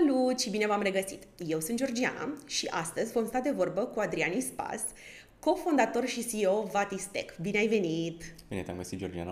Salut 0.00 0.40
și 0.40 0.50
bine 0.50 0.66
v-am 0.66 0.82
regăsit! 0.82 1.22
Eu 1.46 1.60
sunt 1.60 1.76
Georgiana 1.76 2.32
și 2.46 2.66
astăzi 2.70 3.12
vom 3.12 3.26
sta 3.26 3.40
de 3.40 3.50
vorbă 3.50 3.80
cu 3.80 4.00
Adrian 4.00 4.40
Spas, 4.40 4.82
cofondator 5.38 6.06
și 6.06 6.26
CEO 6.26 6.62
Vatistec. 6.62 7.36
Bine 7.40 7.58
ai 7.58 7.66
venit! 7.66 8.34
Bine 8.48 8.62
te-am 8.62 8.76
găsit, 8.76 8.98
Georgiana! 8.98 9.30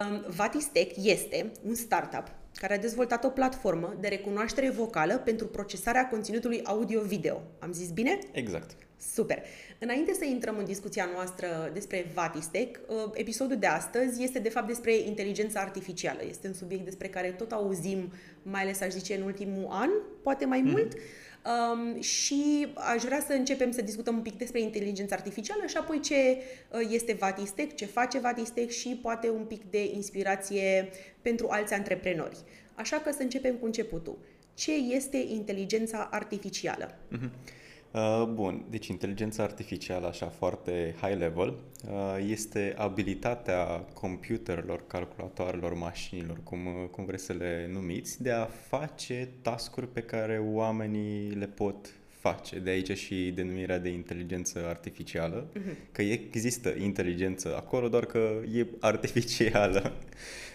Um, 0.00 0.24
Vatistec 0.28 1.04
este 1.04 1.52
un 1.66 1.74
startup 1.74 2.24
care 2.54 2.74
a 2.74 2.78
dezvoltat 2.78 3.24
o 3.24 3.28
platformă 3.28 3.96
de 4.00 4.08
recunoaștere 4.08 4.70
vocală 4.70 5.18
pentru 5.18 5.46
procesarea 5.46 6.08
conținutului 6.08 6.62
audio-video. 6.64 7.42
Am 7.58 7.72
zis 7.72 7.90
bine? 7.90 8.18
Exact. 8.32 8.76
Super! 8.96 9.42
Înainte 9.82 10.12
să 10.12 10.24
intrăm 10.24 10.58
în 10.58 10.64
discuția 10.64 11.08
noastră 11.14 11.70
despre 11.72 12.10
Vatistec, 12.14 12.80
uh, 12.88 12.96
episodul 13.14 13.56
de 13.56 13.66
astăzi 13.66 14.22
este 14.22 14.38
de 14.38 14.48
fapt 14.48 14.66
despre 14.66 14.96
inteligența 14.96 15.60
artificială. 15.60 16.20
Este 16.28 16.46
un 16.46 16.52
subiect 16.52 16.84
despre 16.84 17.08
care 17.08 17.28
tot 17.28 17.52
auzim, 17.52 18.12
mai 18.42 18.62
ales 18.62 18.80
aș 18.80 18.90
zice 18.90 19.14
în 19.14 19.22
ultimul 19.22 19.66
an, 19.70 19.90
poate 20.22 20.44
mai 20.44 20.60
mm-hmm. 20.60 20.70
mult. 20.70 20.92
Um, 20.94 22.00
și 22.00 22.66
aș 22.74 23.02
vrea 23.02 23.20
să 23.26 23.32
începem 23.32 23.70
să 23.70 23.82
discutăm 23.82 24.16
un 24.16 24.22
pic 24.22 24.38
despre 24.38 24.60
inteligența 24.60 25.14
artificială 25.14 25.66
și 25.66 25.76
apoi 25.76 26.00
ce 26.00 26.14
uh, 26.14 26.88
este 26.90 27.12
Vatistec, 27.12 27.74
ce 27.74 27.86
face 27.86 28.18
Vatistec 28.18 28.70
și 28.70 28.98
poate 29.02 29.30
un 29.30 29.44
pic 29.44 29.62
de 29.70 29.84
inspirație 29.84 30.90
pentru 31.22 31.46
alți 31.50 31.74
antreprenori. 31.74 32.36
Așa 32.74 32.96
că 32.96 33.12
să 33.12 33.22
începem 33.22 33.54
cu 33.54 33.64
începutul. 33.64 34.18
Ce 34.54 34.72
este 34.72 35.16
inteligența 35.16 36.08
artificială? 36.10 36.94
Mm-hmm. 36.94 37.60
Uh, 37.92 38.24
bun, 38.32 38.64
deci 38.70 38.86
inteligența 38.86 39.42
artificială, 39.42 40.06
așa 40.06 40.26
foarte 40.26 40.94
high 41.00 41.18
level, 41.18 41.48
uh, 41.48 42.26
este 42.28 42.74
abilitatea 42.76 43.64
computerelor, 43.94 44.86
calculatoarelor, 44.86 45.74
mașinilor, 45.74 46.38
cum, 46.44 46.88
cum 46.90 47.04
vreți 47.04 47.24
să 47.24 47.32
le 47.32 47.70
numiți, 47.72 48.22
de 48.22 48.30
a 48.30 48.44
face 48.44 49.28
tascuri 49.42 49.88
pe 49.88 50.00
care 50.00 50.38
oamenii 50.38 51.30
le 51.30 51.46
pot 51.46 51.94
face. 52.22 52.58
De 52.58 52.70
aici 52.70 52.98
și 52.98 53.32
denumirea 53.34 53.78
de 53.78 53.88
inteligență 53.88 54.64
artificială, 54.68 55.46
uh-huh. 55.46 55.92
că 55.92 56.02
există 56.02 56.74
inteligență 56.78 57.56
acolo, 57.56 57.88
doar 57.88 58.04
că 58.04 58.40
e 58.54 58.66
artificială. 58.80 59.92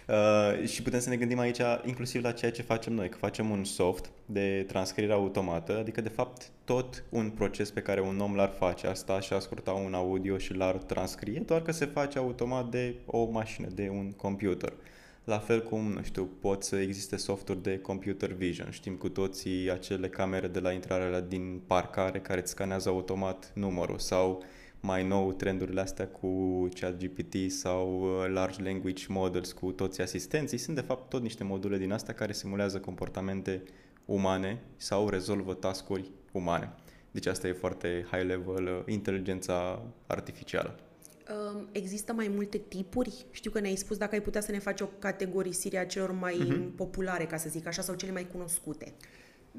Uh, 0.08 0.68
și 0.68 0.82
putem 0.82 1.00
să 1.00 1.10
ne 1.10 1.16
gândim 1.16 1.40
aici 1.40 1.62
inclusiv 1.86 2.24
la 2.24 2.32
ceea 2.32 2.52
ce 2.52 2.62
facem 2.62 2.94
noi, 2.94 3.10
că 3.10 3.18
facem 3.18 3.50
un 3.50 3.64
soft 3.64 4.10
de 4.26 4.64
transcriere 4.68 5.14
automată, 5.14 5.78
adică 5.78 6.02
de 6.02 6.10
fapt 6.10 6.52
tot 6.64 7.04
un 7.10 7.30
proces 7.30 7.72
pe 7.72 7.82
care 7.82 8.02
un 8.02 8.20
om 8.20 8.36
l-ar 8.36 8.54
face, 8.58 8.88
ar 8.88 8.96
sta 8.96 9.20
și 9.20 9.34
asculta 9.34 9.72
un 9.72 9.94
audio 9.94 10.38
și 10.38 10.54
l-ar 10.54 10.76
transcrie, 10.76 11.40
doar 11.46 11.62
că 11.62 11.72
se 11.72 11.86
face 11.86 12.18
automat 12.18 12.70
de 12.70 12.96
o 13.06 13.30
mașină, 13.30 13.68
de 13.74 13.90
un 13.92 14.12
computer. 14.12 14.74
La 15.28 15.40
fel 15.40 15.64
cum, 15.64 15.92
nu 15.92 16.04
știu, 16.04 16.26
pot 16.26 16.64
să 16.64 16.76
existe 16.76 17.16
softuri 17.16 17.64
de 17.64 17.80
computer 17.80 18.32
vision. 18.32 18.70
Știm 18.70 18.96
cu 18.96 19.10
toții 19.10 19.72
acele 19.72 20.10
camere 20.10 20.48
de 20.48 20.60
la 20.60 20.72
intrarea 20.72 21.20
din 21.20 21.62
parcare 21.66 22.20
care 22.20 22.40
îți 22.40 22.50
scanează 22.50 22.90
automat 22.90 23.52
numărul 23.56 23.98
sau 23.98 24.44
mai 24.80 25.08
nou 25.08 25.34
trendurile 25.34 25.82
astea 25.82 26.08
cu 26.08 26.30
ChatGPT 26.80 27.52
sau 27.52 28.02
uh, 28.02 28.30
Large 28.34 28.62
Language 28.64 29.06
Models 29.08 29.52
cu 29.52 29.72
toți 29.72 30.02
asistenții 30.02 30.58
sunt 30.58 30.76
de 30.76 30.82
fapt 30.82 31.10
tot 31.10 31.22
niște 31.22 31.44
module 31.44 31.78
din 31.78 31.92
astea 31.92 32.14
care 32.14 32.34
simulează 32.34 32.80
comportamente 32.80 33.64
umane 34.06 34.62
sau 34.78 35.10
rezolvă 35.10 35.54
tascuri 35.54 36.12
umane. 36.32 36.74
Deci 37.12 37.26
asta 37.26 37.48
e 37.48 37.52
foarte 37.52 38.08
high 38.12 38.26
level 38.26 38.66
uh, 38.66 38.94
inteligența 38.94 39.82
artificială. 40.08 40.80
Um, 41.30 41.68
există 41.72 42.14
mai 42.14 42.32
multe 42.36 42.58
tipuri? 42.58 43.26
Știu 43.32 43.52
că 43.52 43.60
ne-ai 43.60 43.76
spus 43.76 43.98
dacă 43.98 44.16
ai 44.16 44.22
putea 44.22 44.42
să 44.42 44.52
ne 44.52 44.60
faci 44.60 44.82
o 44.82 44.90
categorisire 45.00 45.78
a 45.78 45.86
celor 45.86 46.12
mai 46.12 46.36
uh-huh. 46.36 46.76
populare, 46.76 47.26
ca 47.26 47.38
să 47.38 47.50
zic 47.50 47.68
așa, 47.68 47.82
sau 47.82 47.96
cele 47.96 48.12
mai 48.12 48.28
cunoscute. 48.32 48.94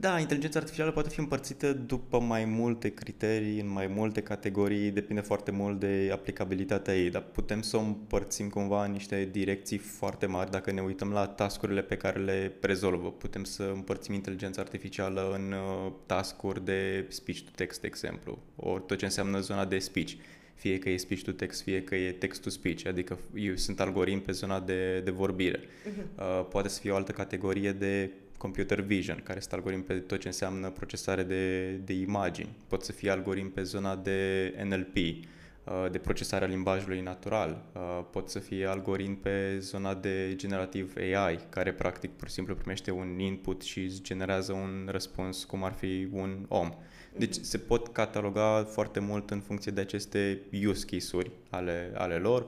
Da, 0.01 0.19
inteligența 0.19 0.59
artificială 0.59 0.93
poate 0.93 1.09
fi 1.09 1.21
împărțită 1.21 1.73
după 1.73 2.21
mai 2.21 2.45
multe 2.45 2.89
criterii, 2.89 3.61
în 3.61 3.69
mai 3.69 3.87
multe 3.87 4.23
categorii, 4.23 4.91
depinde 4.91 5.21
foarte 5.21 5.51
mult 5.51 5.81
de 5.81 6.11
aplicabilitatea 6.13 6.97
ei, 6.97 7.11
dar 7.11 7.23
putem 7.23 7.63
să 7.63 7.77
o 7.77 7.81
împărțim 7.81 8.49
cumva 8.49 8.85
în 8.85 8.93
niște 8.93 9.29
direcții 9.33 9.79
foarte 9.79 10.27
mari 10.27 10.51
dacă 10.51 10.73
ne 10.73 10.81
uităm 10.81 11.11
la 11.11 11.27
tascurile 11.27 11.83
pe 11.83 11.97
care 11.97 12.21
le 12.21 12.53
rezolvă. 12.61 13.11
Putem 13.11 13.45
să 13.45 13.71
împărțim 13.75 14.15
inteligența 14.15 14.61
artificială 14.61 15.33
în 15.35 15.53
uh, 15.53 15.93
tascuri 16.07 16.65
de 16.65 17.07
speech-to-text, 17.09 17.81
de 17.81 17.87
exemplu, 17.87 18.39
ori 18.57 18.83
tot 18.87 18.99
ce 18.99 19.05
înseamnă 19.05 19.41
zona 19.41 19.65
de 19.65 19.79
speech 19.79 20.13
fie 20.59 20.79
că 20.79 20.89
e 20.89 20.97
speech 20.97 21.23
to 21.23 21.33
text, 21.33 21.63
fie 21.63 21.83
că 21.83 21.95
e 21.95 22.13
text 22.13 22.43
to 22.43 22.51
speech, 22.51 22.87
adică 22.87 23.19
eu 23.35 23.55
sunt 23.55 23.81
algoritm 23.81 24.21
pe 24.21 24.33
zona 24.33 24.61
de, 24.61 25.01
de 25.01 25.11
vorbire. 25.11 25.59
Uh-huh. 25.59 26.19
Uh, 26.19 26.47
poate 26.51 26.69
să 26.69 26.81
fie 26.81 26.91
o 26.91 26.95
altă 26.95 27.13
categorie 27.13 27.73
de 27.73 28.11
computer 28.39 28.81
vision, 28.81 29.21
care 29.25 29.39
este 29.39 29.55
algoritm 29.55 29.83
pe 29.83 29.95
tot 29.95 30.21
ce 30.21 30.27
înseamnă 30.27 30.71
procesare 30.71 31.23
de, 31.23 31.71
de 31.85 31.93
imagini. 31.93 32.49
Pot 32.67 32.85
să 32.85 32.93
fie 32.93 33.11
algoritm 33.11 33.53
pe 33.53 33.63
zona 33.63 33.97
de 33.97 34.53
NLP, 34.65 34.97
uh, 34.97 35.91
de 35.91 35.99
procesare 35.99 36.45
a 36.45 36.49
limbajului 36.49 37.01
natural. 37.01 37.65
Uh, 37.75 38.05
pot 38.11 38.29
să 38.29 38.39
fie 38.39 38.67
algoritm 38.67 39.21
pe 39.21 39.59
zona 39.59 39.95
de 39.95 40.33
generativ 40.37 40.93
AI, 40.97 41.39
care 41.49 41.73
practic 41.73 42.11
pur 42.11 42.29
și 42.29 42.35
simplu 42.35 42.55
primește 42.55 42.91
un 42.91 43.19
input 43.19 43.63
și 43.63 43.81
îți 43.81 44.03
generează 44.03 44.53
un 44.53 44.89
răspuns 44.91 45.45
cum 45.45 45.65
ar 45.65 45.73
fi 45.73 46.09
un 46.13 46.45
om. 46.49 46.71
Deci 47.19 47.35
se 47.41 47.59
pot 47.59 47.89
cataloga 47.89 48.67
foarte 48.71 49.01
mult 49.01 49.31
în 49.31 49.41
funcție 49.41 49.73
de 49.73 49.81
aceste 49.81 50.41
use 50.67 50.85
case-uri 50.85 51.31
ale, 51.51 51.93
ale 51.95 52.15
lor. 52.15 52.47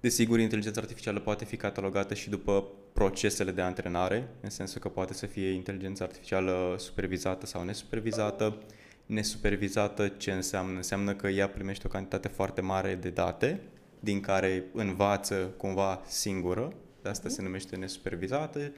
Desigur, 0.00 0.38
inteligența 0.38 0.80
artificială 0.80 1.20
poate 1.20 1.44
fi 1.44 1.56
catalogată 1.56 2.14
și 2.14 2.30
după 2.30 2.64
procesele 2.92 3.50
de 3.50 3.60
antrenare, 3.60 4.28
în 4.40 4.50
sensul 4.50 4.80
că 4.80 4.88
poate 4.88 5.14
să 5.14 5.26
fie 5.26 5.50
inteligența 5.50 6.04
artificială 6.04 6.74
supervizată 6.78 7.46
sau 7.46 7.64
nesupervizată. 7.64 8.62
Nesupervizată 9.06 10.08
ce 10.08 10.32
înseamnă? 10.32 10.76
Înseamnă 10.76 11.14
că 11.14 11.28
ea 11.28 11.48
primește 11.48 11.86
o 11.86 11.90
cantitate 11.90 12.28
foarte 12.28 12.60
mare 12.60 12.94
de 12.94 13.08
date, 13.08 13.60
din 14.00 14.20
care 14.20 14.64
învață 14.72 15.54
cumva 15.56 16.02
singură, 16.06 16.72
de 17.02 17.08
asta 17.08 17.28
se 17.28 17.42
numește 17.42 17.76
nesupervizată, 17.76 18.58
uh, 18.58 18.72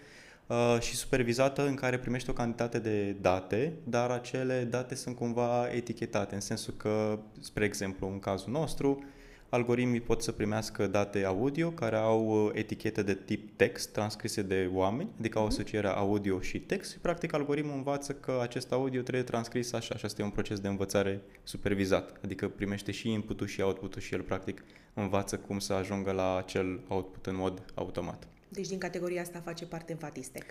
și 0.80 0.94
supervizată 0.94 1.66
în 1.66 1.74
care 1.74 1.98
primește 1.98 2.30
o 2.30 2.34
cantitate 2.34 2.78
de 2.78 3.16
date, 3.20 3.72
dar 3.84 4.10
acele 4.10 4.66
date 4.70 4.94
sunt 4.94 5.16
cumva 5.16 5.68
etichetate, 5.70 6.34
în 6.34 6.40
sensul 6.40 6.74
că, 6.76 7.18
spre 7.40 7.64
exemplu, 7.64 8.08
în 8.08 8.18
cazul 8.18 8.52
nostru, 8.52 9.04
algoritmii 9.48 10.00
pot 10.00 10.22
să 10.22 10.32
primească 10.32 10.86
date 10.86 11.24
audio 11.24 11.70
care 11.70 11.96
au 11.96 12.44
uh, 12.44 12.50
etichete 12.54 13.02
de 13.02 13.14
tip 13.14 13.56
text 13.56 13.92
transcrise 13.92 14.42
de 14.42 14.70
oameni, 14.72 15.08
adică 15.18 15.38
au 15.38 15.44
mhm. 15.44 15.52
asocierea 15.52 15.92
audio 15.92 16.40
și 16.40 16.60
text 16.60 16.92
și 16.92 16.98
practic 16.98 17.34
algoritmul 17.34 17.74
învață 17.76 18.12
că 18.12 18.38
acest 18.42 18.72
audio 18.72 19.02
trebuie 19.02 19.24
transcris 19.24 19.72
așa 19.72 19.96
și 19.96 20.04
asta 20.04 20.22
e 20.22 20.24
un 20.24 20.30
proces 20.30 20.60
de 20.60 20.68
învățare 20.68 21.20
supervizat, 21.42 22.20
adică 22.24 22.48
primește 22.48 22.92
și 22.92 23.10
input-ul 23.10 23.46
și 23.46 23.60
output-ul 23.60 24.00
și 24.00 24.14
el 24.14 24.20
practic 24.20 24.64
învață 24.94 25.38
cum 25.38 25.58
să 25.58 25.72
ajungă 25.72 26.10
la 26.10 26.36
acel 26.36 26.80
output 26.88 27.26
în 27.26 27.36
mod 27.36 27.62
automat. 27.74 28.26
Deci 28.52 28.68
din 28.68 28.78
categoria 28.78 29.20
asta 29.20 29.40
face 29.44 29.66
parte 29.66 29.94
Vatistec. 29.94 30.44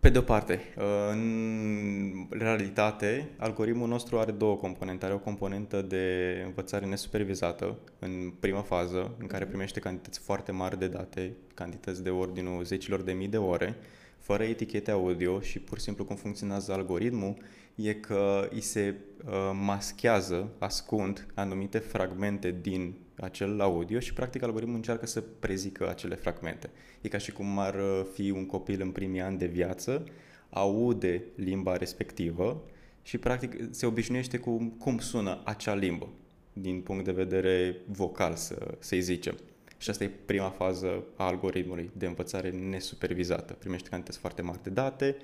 Pe 0.00 0.08
de 0.08 0.18
o 0.18 0.22
parte, 0.22 0.60
uh, 0.76 0.84
în 1.10 2.26
realitate, 2.30 3.28
algoritmul 3.36 3.88
nostru 3.88 4.18
are 4.18 4.30
două 4.32 4.56
componente. 4.56 5.04
Are 5.04 5.14
o 5.14 5.18
componentă 5.18 5.82
de 5.82 6.42
învățare 6.46 6.86
nesupervizată 6.86 7.78
în 7.98 8.32
prima 8.40 8.60
fază, 8.60 9.14
în 9.18 9.26
care 9.26 9.42
mhm. 9.42 9.52
primește 9.52 9.80
cantități 9.80 10.18
foarte 10.18 10.52
mari 10.52 10.78
de 10.78 10.88
date, 10.88 11.32
cantități 11.54 12.02
de 12.02 12.10
ordinul 12.10 12.64
zecilor 12.64 13.02
de 13.02 13.12
mii 13.12 13.28
de 13.28 13.38
ore, 13.38 13.76
fără 14.18 14.42
etichete 14.42 14.90
audio 14.90 15.40
și 15.40 15.58
pur 15.58 15.78
și 15.78 15.84
simplu 15.84 16.04
cum 16.04 16.16
funcționează 16.16 16.72
algoritmul 16.72 17.34
e 17.74 17.94
că 17.94 18.48
îi 18.50 18.60
se 18.60 18.94
uh, 19.24 19.32
maschează, 19.60 20.48
ascund 20.58 21.26
anumite 21.34 21.78
fragmente 21.78 22.56
din 22.60 22.94
acel 23.16 23.60
audio 23.60 23.98
și 23.98 24.12
practic 24.12 24.42
algoritmul 24.42 24.76
încearcă 24.76 25.06
să 25.06 25.20
prezică 25.20 25.88
acele 25.88 26.14
fragmente. 26.14 26.70
E 27.00 27.08
ca 27.08 27.18
și 27.18 27.32
cum 27.32 27.58
ar 27.58 27.74
uh, 27.74 28.06
fi 28.12 28.30
un 28.30 28.46
copil 28.46 28.80
în 28.80 28.90
primii 28.90 29.20
ani 29.20 29.38
de 29.38 29.46
viață, 29.46 30.04
aude 30.50 31.24
limba 31.34 31.76
respectivă 31.76 32.62
și 33.02 33.18
practic 33.18 33.56
se 33.70 33.86
obișnuiește 33.86 34.38
cu 34.38 34.74
cum 34.78 34.98
sună 34.98 35.40
acea 35.44 35.74
limbă 35.74 36.08
din 36.52 36.80
punct 36.80 37.04
de 37.04 37.12
vedere 37.12 37.76
vocal, 37.86 38.34
să, 38.34 38.74
să-i 38.78 39.00
zicem. 39.00 39.38
Și 39.78 39.90
asta 39.90 40.04
e 40.04 40.10
prima 40.24 40.48
fază 40.48 41.04
a 41.16 41.24
algoritmului 41.24 41.90
de 41.96 42.06
învățare 42.06 42.50
nesupervizată. 42.50 43.52
Primește 43.52 43.88
cantități 43.88 44.18
foarte 44.18 44.42
mari 44.42 44.62
de 44.62 44.70
date, 44.70 45.16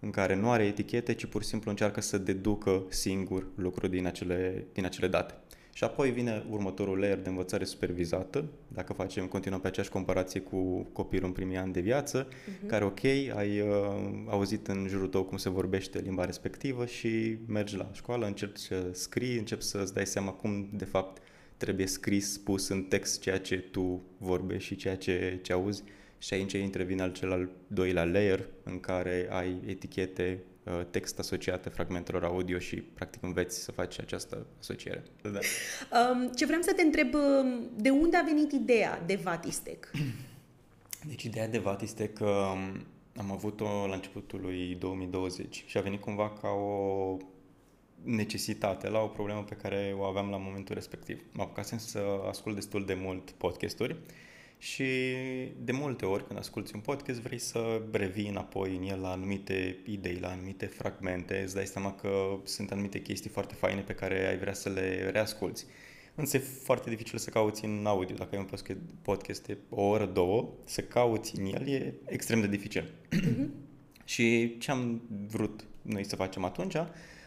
în 0.00 0.10
care 0.10 0.34
nu 0.34 0.50
are 0.50 0.64
etichete, 0.64 1.14
ci 1.14 1.26
pur 1.26 1.42
și 1.42 1.48
simplu 1.48 1.70
încearcă 1.70 2.00
să 2.00 2.18
deducă 2.18 2.82
singur 2.88 3.46
lucruri 3.54 3.90
din 3.90 4.06
acele, 4.06 4.64
din 4.72 4.84
acele 4.84 5.08
date. 5.08 5.34
Și 5.76 5.84
apoi 5.84 6.10
vine 6.10 6.44
următorul 6.50 6.98
layer 6.98 7.18
de 7.18 7.28
învățare 7.28 7.64
supervizată, 7.64 8.44
dacă 8.68 8.92
facem, 8.92 9.26
continuăm 9.26 9.60
pe 9.60 9.66
aceeași 9.66 9.90
comparație 9.90 10.40
cu 10.40 10.86
copilul 10.92 11.26
în 11.26 11.32
primii 11.32 11.56
ani 11.56 11.72
de 11.72 11.80
viață, 11.80 12.26
uh-huh. 12.26 12.66
care, 12.66 12.84
ok, 12.84 13.04
ai 13.34 13.60
uh, 13.60 13.68
auzit 14.26 14.66
în 14.66 14.86
jurul 14.88 15.08
tău 15.08 15.22
cum 15.22 15.36
se 15.36 15.48
vorbește 15.50 15.98
limba 15.98 16.24
respectivă 16.24 16.86
și 16.86 17.36
mergi 17.46 17.76
la 17.76 17.90
școală, 17.92 18.26
încerci 18.26 18.58
să 18.58 18.88
scrii, 18.92 19.38
începi 19.38 19.62
să-ți 19.62 19.94
dai 19.94 20.06
seama 20.06 20.30
cum, 20.30 20.68
de 20.72 20.84
fapt, 20.84 21.22
trebuie 21.56 21.86
scris, 21.86 22.32
spus 22.32 22.68
în 22.68 22.82
text 22.82 23.20
ceea 23.20 23.38
ce 23.38 23.56
tu 23.56 24.02
vorbești 24.18 24.66
și 24.66 24.76
ceea 24.76 24.96
ce, 24.96 25.38
ce 25.42 25.52
auzi 25.52 25.82
și 26.18 26.34
aici 26.34 26.52
intervine 26.52 27.02
al 27.02 27.12
cel 27.12 27.32
al 27.32 27.50
doilea 27.66 28.04
layer 28.04 28.46
în 28.62 28.80
care 28.80 29.28
ai 29.30 29.60
etichete, 29.66 30.38
uh, 30.38 30.53
text 30.90 31.18
asociate 31.18 31.68
fragmentelor 31.68 32.24
audio 32.24 32.58
și 32.58 32.76
practic 32.76 33.22
înveți 33.22 33.62
să 33.62 33.72
faci 33.72 34.00
această 34.00 34.46
asociere. 34.60 35.02
Da. 35.22 35.38
Um, 36.10 36.30
ce 36.36 36.46
vreau 36.46 36.60
să 36.60 36.72
te 36.72 36.82
întreb, 36.82 37.14
um, 37.14 37.70
de 37.76 37.90
unde 37.90 38.16
a 38.16 38.22
venit 38.22 38.52
ideea 38.52 39.02
de 39.06 39.14
Vatistec? 39.14 39.90
Deci 41.08 41.22
ideea 41.22 41.48
de 41.48 41.58
Vatistec 41.58 42.20
um, 42.20 42.86
am 43.16 43.32
avut-o 43.32 43.86
la 43.86 43.94
începutul 43.94 44.40
lui 44.40 44.76
2020 44.78 45.64
și 45.66 45.78
a 45.78 45.80
venit 45.80 46.00
cumva 46.00 46.30
ca 46.30 46.48
o 46.48 47.16
necesitate 48.02 48.88
la 48.88 48.98
o 48.98 49.06
problemă 49.06 49.42
pe 49.42 49.54
care 49.54 49.94
o 49.98 50.02
aveam 50.02 50.30
la 50.30 50.36
momentul 50.36 50.74
respectiv. 50.74 51.22
Mă 51.32 51.42
apucasem 51.42 51.78
să 51.78 51.98
ascult 52.28 52.54
destul 52.54 52.84
de 52.84 52.94
mult 52.94 53.30
podcasturi 53.30 53.96
și 54.64 54.84
de 55.58 55.72
multe 55.72 56.06
ori 56.06 56.26
când 56.26 56.38
asculti 56.38 56.74
un 56.74 56.80
podcast 56.80 57.20
vrei 57.20 57.38
să 57.38 57.82
revii 57.92 58.28
înapoi 58.28 58.76
în 58.76 58.82
el 58.82 59.00
la 59.00 59.10
anumite 59.10 59.76
idei, 59.86 60.18
la 60.20 60.28
anumite 60.28 60.66
fragmente, 60.66 61.40
îți 61.42 61.54
dai 61.54 61.66
seama 61.66 61.94
că 61.94 62.38
sunt 62.44 62.70
anumite 62.70 63.00
chestii 63.00 63.30
foarte 63.30 63.54
faine 63.54 63.80
pe 63.80 63.92
care 63.92 64.26
ai 64.28 64.38
vrea 64.38 64.52
să 64.52 64.68
le 64.68 65.10
reasculți. 65.12 65.66
Însă 66.14 66.36
e 66.36 66.40
foarte 66.40 66.90
dificil 66.90 67.18
să 67.18 67.30
cauți 67.30 67.64
în 67.64 67.86
audio. 67.86 68.16
Dacă 68.16 68.36
ai 68.36 68.46
un 68.50 68.76
podcast 69.02 69.46
de 69.46 69.56
o 69.68 69.82
oră, 69.82 70.06
două, 70.06 70.48
să 70.64 70.80
cauți 70.80 71.38
în 71.38 71.44
el 71.44 71.68
e 71.68 71.94
extrem 72.06 72.40
de 72.40 72.46
dificil. 72.46 72.92
Mm-hmm. 73.16 73.46
și 74.04 74.56
ce 74.58 74.70
am 74.70 75.02
vrut 75.26 75.64
noi 75.82 76.04
să 76.04 76.16
facem 76.16 76.44
atunci 76.44 76.76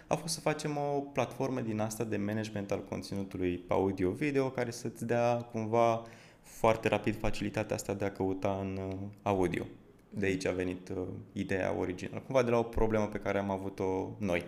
a 0.07 0.15
fost 0.15 0.33
să 0.33 0.39
facem 0.39 0.77
o 0.77 0.99
platformă 0.99 1.61
din 1.61 1.79
asta 1.79 2.03
de 2.03 2.17
management 2.17 2.71
al 2.71 2.83
conținutului 2.83 3.63
audio-video 3.67 4.49
care 4.49 4.71
să-ți 4.71 5.05
dea 5.05 5.35
cumva 5.35 6.03
foarte 6.47 6.87
rapid 6.87 7.19
facilitatea 7.19 7.75
asta 7.75 7.93
de 7.93 8.05
a 8.05 8.11
căuta 8.11 8.57
în 8.61 8.79
uh, 8.87 8.97
audio. 9.21 9.63
De 10.09 10.25
aici 10.25 10.45
a 10.45 10.51
venit 10.51 10.89
uh, 10.89 10.97
ideea 11.33 11.75
originală, 11.79 12.23
cumva 12.25 12.43
de 12.43 12.49
la 12.49 12.57
o 12.57 12.63
problemă 12.63 13.05
pe 13.05 13.17
care 13.17 13.37
am 13.37 13.49
avut-o 13.49 14.09
noi. 14.17 14.45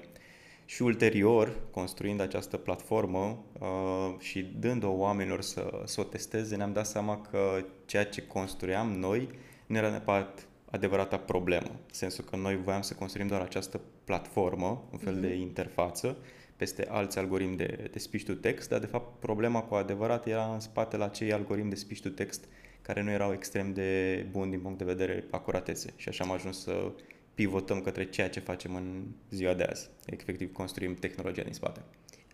Și 0.66 0.82
ulterior, 0.82 1.60
construind 1.72 2.20
această 2.20 2.58
platformă 2.58 3.44
uh, 3.60 4.16
și 4.20 4.42
dând-o 4.60 4.90
oamenilor 4.90 5.42
să, 5.42 5.82
să 5.86 6.02
o 6.02 6.04
testeze, 6.04 6.56
ne-am 6.56 6.74
dat 6.74 6.86
seama 6.86 7.22
că 7.22 7.66
ceea 7.86 8.06
ce 8.06 8.28
construiam 8.28 8.92
noi 8.92 9.30
nu 9.66 9.78
era 9.78 9.90
neapărat 9.90 10.48
adevărata 10.72 11.18
problemă. 11.18 11.70
În 11.70 11.94
sensul 11.94 12.24
că 12.24 12.36
noi 12.36 12.56
voiam 12.56 12.82
să 12.82 12.94
construim 12.94 13.28
doar 13.28 13.42
această 13.42 13.82
platformă, 14.04 14.84
un 14.92 14.98
fel 14.98 15.18
mm-hmm. 15.18 15.22
de 15.22 15.28
mhm. 15.28 15.42
interfață, 15.42 16.18
peste 16.60 16.88
alți 16.90 17.18
algoritmi 17.18 17.56
de, 17.56 17.90
de 17.92 18.00
speech 18.00 18.26
to 18.26 18.34
text, 18.34 18.70
dar 18.70 18.80
de 18.80 18.86
fapt 18.86 19.20
problema 19.20 19.62
cu 19.62 19.76
adevărat 19.76 20.28
era 20.28 20.54
în 20.54 20.60
spatele 20.60 21.04
acei 21.04 21.34
algoritmi 21.34 21.70
de 21.70 21.76
speech 21.76 22.02
to 22.02 22.10
text 22.10 22.44
care 22.82 23.02
nu 23.02 23.10
erau 23.10 23.34
extrem 23.34 23.74
de 23.74 24.26
buni 24.32 24.50
din 24.50 24.60
punct 24.60 24.78
de 24.78 24.84
vedere 24.84 25.26
acuratețe. 25.32 25.94
Și 25.96 26.10
așa 26.10 26.24
am 26.24 26.32
ajuns 26.32 26.62
să 26.62 26.92
pivotăm 27.36 27.82
către 27.82 28.10
ceea 28.10 28.30
ce 28.30 28.40
facem 28.40 28.76
în 28.76 29.04
ziua 29.30 29.54
de 29.54 29.64
azi. 29.64 29.90
Efectiv, 30.06 30.52
construim 30.52 30.96
tehnologia 30.96 31.44
din 31.44 31.54
spate. 31.54 31.82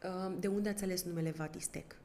Uh, 0.03 0.33
de 0.39 0.47
unde 0.47 0.69
ați 0.69 0.83
ales 0.83 1.03
numele 1.03 1.33
Vatistec? 1.37 1.95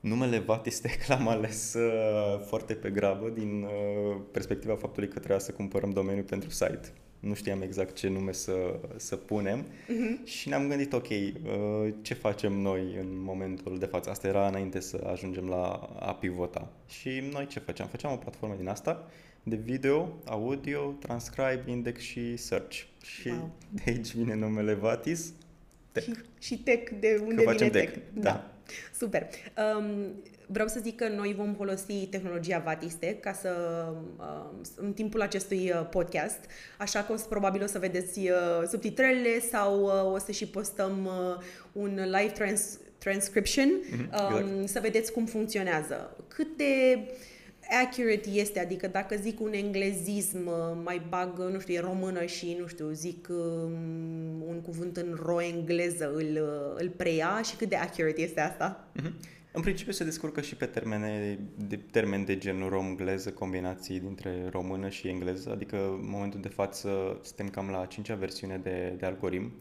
Numele 0.00 0.38
Vatistec 0.38 1.06
l-am 1.06 1.28
ales 1.28 1.74
uh, 1.74 2.40
foarte 2.46 2.74
pe 2.74 2.90
grabă 2.90 3.28
din 3.28 3.62
uh, 3.62 4.20
perspectiva 4.32 4.76
faptului 4.76 5.08
că 5.08 5.18
trebuia 5.18 5.38
să 5.38 5.52
cumpărăm 5.52 5.90
domeniul 5.90 6.24
pentru 6.24 6.50
site. 6.50 6.92
Nu 7.20 7.34
știam 7.34 7.62
exact 7.62 7.94
ce 7.94 8.08
nume 8.08 8.32
să, 8.32 8.80
să 8.96 9.16
punem 9.16 9.64
uh-huh. 9.64 10.24
și 10.24 10.48
ne-am 10.48 10.68
gândit, 10.68 10.92
ok, 10.92 11.08
uh, 11.08 11.94
ce 12.02 12.14
facem 12.14 12.52
noi 12.52 12.96
în 13.00 13.22
momentul 13.22 13.78
de 13.78 13.86
față? 13.86 14.10
Asta 14.10 14.28
era 14.28 14.48
înainte 14.48 14.80
să 14.80 15.06
ajungem 15.12 15.48
la 15.48 15.90
a 15.98 16.14
pivota. 16.14 16.68
Și 16.88 17.22
noi 17.32 17.46
ce 17.46 17.58
făceam? 17.58 17.88
Făceam 17.88 18.12
o 18.12 18.16
platformă 18.16 18.54
din 18.58 18.68
asta 18.68 19.10
de 19.42 19.56
video, 19.56 20.18
audio, 20.24 20.94
transcribe, 20.98 21.64
index 21.66 22.00
și 22.00 22.36
search. 22.36 22.82
Și 23.02 23.28
wow. 23.28 23.50
de 23.68 23.82
aici 23.86 24.14
vine 24.14 24.34
numele 24.34 24.74
Vatis. 24.74 25.32
Tech. 25.92 26.06
Și, 26.06 26.14
și 26.38 26.58
tech, 26.58 26.92
de 27.00 27.20
unde 27.22 27.42
că 27.42 27.50
vine 27.50 27.68
tech. 27.68 27.92
tech. 27.92 28.02
Da. 28.12 28.22
da. 28.22 28.50
Super. 28.98 29.26
Um, 29.76 30.14
vreau 30.52 30.68
să 30.68 30.80
zic 30.82 30.96
că 30.96 31.08
noi 31.08 31.34
vom 31.34 31.54
folosi 31.54 32.06
tehnologia 32.06 32.62
Vatiste 32.64 33.16
ca 33.20 33.32
să, 33.32 33.84
uh, 34.18 34.50
în 34.76 34.92
timpul 34.92 35.20
acestui 35.22 35.72
uh, 35.74 35.86
podcast, 35.90 36.38
așa 36.78 37.02
că 37.02 37.12
o 37.12 37.16
să, 37.16 37.26
probabil 37.28 37.62
o 37.62 37.66
să 37.66 37.78
vedeți 37.78 38.18
uh, 38.18 38.68
subtitrările 38.68 39.40
sau 39.40 39.82
uh, 39.82 40.12
o 40.12 40.18
să 40.18 40.32
și 40.32 40.46
postăm 40.46 41.04
uh, 41.04 41.44
un 41.72 41.94
live 42.04 42.32
trans- 42.32 42.78
transcription 42.98 43.68
mm-hmm, 43.68 44.32
um, 44.32 44.36
exact. 44.36 44.68
să 44.68 44.80
vedeți 44.80 45.12
cum 45.12 45.26
funcționează. 45.26 46.16
Cât 46.28 46.56
de 46.56 46.98
accurate 47.82 48.28
este, 48.28 48.60
adică 48.60 48.86
dacă 48.86 49.16
zic 49.16 49.40
un 49.40 49.52
englezism, 49.52 50.46
uh, 50.46 50.80
mai 50.84 51.02
bag, 51.08 51.38
nu 51.38 51.60
știu, 51.60 51.74
e 51.74 51.80
română 51.80 52.24
și, 52.24 52.56
nu 52.60 52.66
știu, 52.66 52.90
zic 52.92 53.28
um, 53.30 53.72
un 54.48 54.60
cuvânt 54.62 54.96
în 54.96 55.18
ro-engleză, 55.22 56.12
îl, 56.14 56.38
uh, 56.42 56.80
îl 56.82 56.88
preia 56.88 57.40
și 57.44 57.56
cât 57.56 57.68
de 57.68 57.76
accurate 57.76 58.20
este 58.20 58.40
asta? 58.40 58.88
Mm-hmm. 59.00 59.38
În 59.52 59.60
principiu 59.60 59.92
se 59.92 60.04
descurcă 60.04 60.40
și 60.40 60.56
pe 60.56 60.66
termene 60.66 61.38
de, 61.56 61.76
termen 61.76 62.24
de 62.24 62.38
genul 62.38 62.68
rom-engleză, 62.68 63.30
combinații 63.30 64.00
dintre 64.00 64.48
română 64.50 64.88
și 64.88 65.08
engleză, 65.08 65.50
adică 65.50 65.76
în 65.76 66.08
momentul 66.08 66.40
de 66.40 66.48
față 66.48 67.18
suntem 67.22 67.48
cam 67.48 67.68
la 67.68 67.80
a 67.80 67.86
cincea 67.86 68.14
versiune 68.14 68.56
de, 68.56 68.94
de 68.98 69.06
algoritm. 69.06 69.52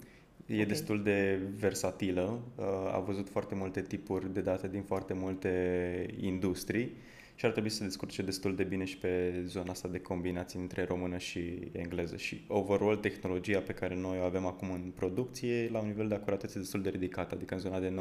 E 0.46 0.54
okay. 0.54 0.66
destul 0.66 1.04
de 1.04 1.40
versatilă, 1.58 2.42
uh, 2.56 2.66
a 2.94 3.00
văzut 3.00 3.30
foarte 3.30 3.56
multe 3.56 3.82
tipuri 3.82 4.34
de 4.34 4.42
date 4.42 4.68
din 4.68 4.82
foarte 4.82 5.14
multe 5.14 6.16
industrii 6.20 6.96
și 7.40 7.46
ar 7.46 7.52
trebui 7.52 7.70
să 7.70 7.78
se 7.78 7.84
descurce 7.84 8.22
destul 8.22 8.56
de 8.56 8.64
bine 8.64 8.86
și 8.86 8.98
pe 8.98 9.44
zona 9.48 9.72
asta 9.72 9.88
de 9.88 10.00
combinații 10.00 10.60
între 10.60 10.84
română 10.84 11.18
și 11.18 11.70
engleză 11.72 12.16
și 12.16 12.46
overall 12.48 12.98
tehnologia 12.98 13.60
pe 13.60 13.74
care 13.74 13.96
noi 13.96 14.20
o 14.20 14.24
avem 14.24 14.46
acum 14.46 14.72
în 14.72 14.92
producție 14.96 15.70
la 15.72 15.80
un 15.80 15.88
nivel 15.88 16.08
de 16.08 16.16
acuratețe 16.16 16.60
destul 16.60 16.82
de 16.82 16.90
ridicat, 16.90 17.32
adică 17.32 17.54
în 17.54 17.60
zona 17.60 17.80
de 17.80 17.94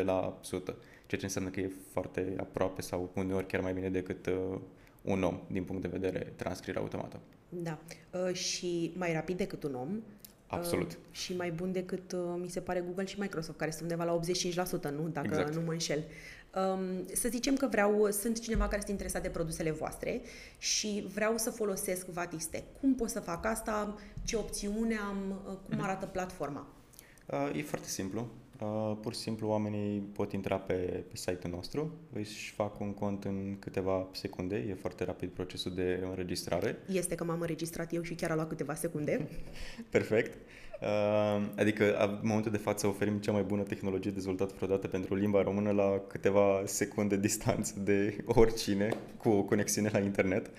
95-97 0.00 0.04
la 0.04 0.38
100, 0.40 0.76
ceea 1.06 1.20
ce 1.20 1.26
înseamnă 1.26 1.50
că 1.50 1.60
e 1.60 1.70
foarte 1.90 2.34
aproape 2.36 2.80
sau 2.80 3.10
uneori 3.14 3.46
chiar 3.46 3.60
mai 3.60 3.72
bine 3.72 3.90
decât 3.90 4.26
uh, 4.26 4.58
un 5.02 5.22
om 5.22 5.40
din 5.50 5.64
punct 5.64 5.82
de 5.82 5.88
vedere 5.88 6.32
transcriere 6.36 6.78
automată. 6.78 7.20
Da, 7.48 7.78
uh, 8.10 8.34
și 8.34 8.92
mai 8.96 9.12
rapid 9.12 9.36
decât 9.36 9.62
un 9.62 9.74
om. 9.74 9.88
Absolut. 10.46 10.92
Uh, 10.92 10.98
și 11.10 11.36
mai 11.36 11.50
bun 11.50 11.72
decât, 11.72 12.12
uh, 12.12 12.20
mi 12.36 12.48
se 12.48 12.60
pare, 12.60 12.80
Google 12.80 13.04
și 13.04 13.20
Microsoft, 13.20 13.58
care 13.58 13.70
sunt 13.70 13.82
undeva 13.82 14.04
la 14.04 14.12
85%, 14.12 14.90
nu? 14.90 15.08
Dacă 15.08 15.26
exact. 15.26 15.54
nu 15.54 15.60
mă 15.60 15.72
înșel. 15.72 16.04
Um, 16.56 17.06
să 17.12 17.28
zicem 17.28 17.56
că 17.56 17.66
vreau, 17.66 18.10
sunt 18.10 18.40
cineva 18.40 18.64
care 18.64 18.76
este 18.76 18.90
interesat 18.90 19.22
de 19.22 19.28
produsele 19.28 19.70
voastre 19.70 20.20
și 20.58 21.06
vreau 21.14 21.36
să 21.36 21.50
folosesc 21.50 22.06
Vatiste. 22.06 22.64
Cum 22.80 22.94
pot 22.94 23.08
să 23.08 23.20
fac 23.20 23.46
asta? 23.46 23.98
Ce 24.24 24.36
opțiune 24.36 24.96
am? 24.96 25.30
Uh, 25.30 25.52
cum 25.52 25.76
mhm. 25.76 25.82
arată 25.82 26.06
platforma? 26.06 26.66
Uh, 27.26 27.56
e 27.56 27.62
foarte 27.62 27.88
simplu. 27.88 28.28
Uh, 28.60 28.96
pur 29.00 29.14
și 29.14 29.18
simplu 29.18 29.48
oamenii 29.48 30.00
pot 30.00 30.32
intra 30.32 30.56
pe, 30.56 30.74
pe 31.08 31.16
site-ul 31.16 31.52
nostru, 31.54 31.92
își 32.12 32.52
fac 32.52 32.80
un 32.80 32.92
cont 32.92 33.24
în 33.24 33.56
câteva 33.58 34.06
secunde, 34.12 34.56
e 34.56 34.74
foarte 34.74 35.04
rapid 35.04 35.30
procesul 35.30 35.74
de 35.74 36.02
înregistrare. 36.08 36.78
Este 36.92 37.14
că 37.14 37.24
m-am 37.24 37.40
înregistrat 37.40 37.92
eu 37.92 38.02
și 38.02 38.14
chiar 38.14 38.30
a 38.30 38.34
luat 38.34 38.48
câteva 38.48 38.74
secunde. 38.74 39.28
Perfect. 39.90 40.38
Uh, 40.84 41.42
adică, 41.56 41.96
în 41.96 42.18
momentul 42.22 42.50
de 42.50 42.56
față, 42.56 42.86
oferim 42.86 43.18
cea 43.18 43.32
mai 43.32 43.42
bună 43.42 43.62
tehnologie 43.62 44.10
dezvoltată 44.10 44.54
vreodată 44.56 44.86
pentru 44.86 45.14
limba 45.14 45.42
română 45.42 45.70
la 45.70 46.00
câteva 46.08 46.62
secunde 46.64 47.16
distanță 47.16 47.74
de 47.78 48.16
oricine 48.26 48.88
cu 49.16 49.28
o 49.28 49.42
conexiune 49.42 49.90
la 49.92 49.98
internet. 49.98 50.50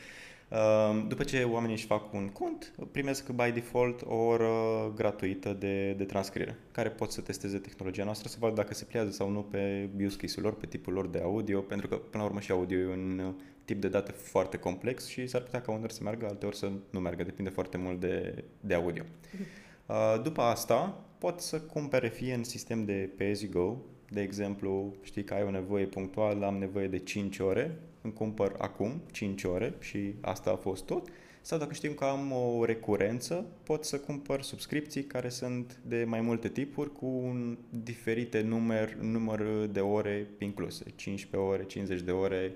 Uh, 0.49 1.05
după 1.07 1.23
ce 1.23 1.43
oamenii 1.43 1.75
își 1.75 1.85
fac 1.85 2.13
un 2.13 2.27
cont, 2.27 2.73
primesc 2.91 3.29
by 3.29 3.51
default 3.53 4.01
o 4.01 4.15
oră 4.15 4.49
gratuită 4.95 5.55
de, 5.59 5.91
de 5.91 6.03
transcriere, 6.03 6.55
care 6.71 6.89
pot 6.89 7.11
să 7.11 7.21
testeze 7.21 7.57
tehnologia 7.57 8.03
noastră, 8.03 8.27
să 8.27 8.37
vadă 8.39 8.53
dacă 8.53 8.73
se 8.73 8.85
pliază 8.85 9.11
sau 9.11 9.29
nu 9.29 9.41
pe 9.41 9.89
use 10.03 10.17
case 10.17 10.39
lor, 10.39 10.55
pe 10.55 10.65
tipul 10.65 10.93
lor 10.93 11.07
de 11.07 11.19
audio, 11.23 11.59
pentru 11.59 11.87
că, 11.87 11.95
până 11.95 12.23
la 12.23 12.29
urmă, 12.29 12.39
și 12.39 12.51
audio 12.51 12.77
e 12.77 12.87
un 12.87 13.33
tip 13.65 13.81
de 13.81 13.87
date 13.87 14.11
foarte 14.11 14.57
complex 14.57 15.07
și 15.07 15.27
s-ar 15.27 15.41
putea 15.41 15.61
ca 15.61 15.71
uneori 15.71 15.93
să 15.93 16.03
meargă, 16.03 16.25
alteori 16.25 16.57
să 16.57 16.71
nu 16.89 16.99
meargă, 16.99 17.23
depinde 17.23 17.49
foarte 17.49 17.77
mult 17.77 17.99
de, 17.99 18.43
de 18.59 18.73
audio. 18.73 19.03
Uh-huh. 19.03 19.64
Uh, 19.85 20.21
după 20.23 20.41
asta, 20.41 21.05
poți 21.17 21.47
să 21.47 21.61
cumpere 21.61 22.09
fie 22.09 22.33
în 22.33 22.43
sistem 22.43 22.85
de 22.85 23.09
pay 23.17 23.29
as 23.29 23.41
you 23.41 23.51
go, 23.51 23.77
de 24.09 24.21
exemplu, 24.21 24.95
știi 25.01 25.23
că 25.23 25.33
ai 25.33 25.43
o 25.43 25.49
nevoie 25.49 25.85
punctuală, 25.85 26.45
am 26.45 26.57
nevoie 26.57 26.87
de 26.87 26.99
5 26.99 27.39
ore, 27.39 27.79
îmi 28.01 28.13
cumpăr 28.13 28.55
acum 28.57 29.01
5 29.11 29.43
ore 29.43 29.73
și 29.79 30.13
asta 30.21 30.51
a 30.51 30.55
fost 30.55 30.85
tot, 30.85 31.09
sau 31.41 31.57
dacă 31.57 31.73
știm 31.73 31.93
că 31.93 32.03
am 32.03 32.31
o 32.31 32.65
recurență, 32.65 33.45
pot 33.63 33.83
să 33.83 33.99
cumpăr 33.99 34.41
subscripții 34.41 35.03
care 35.03 35.29
sunt 35.29 35.79
de 35.85 36.03
mai 36.07 36.21
multe 36.21 36.47
tipuri 36.47 36.91
cu 36.91 37.05
un 37.05 37.57
diferite 37.69 38.41
număr, 38.41 38.93
număr 38.93 39.67
de 39.71 39.79
ore 39.79 40.27
incluse, 40.39 40.83
15 40.95 41.49
ore, 41.49 41.65
50 41.65 42.01
de 42.01 42.11
ore, 42.11 42.55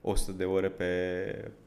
100 0.00 0.32
de 0.32 0.44
ore 0.44 0.68
pe, 0.68 0.84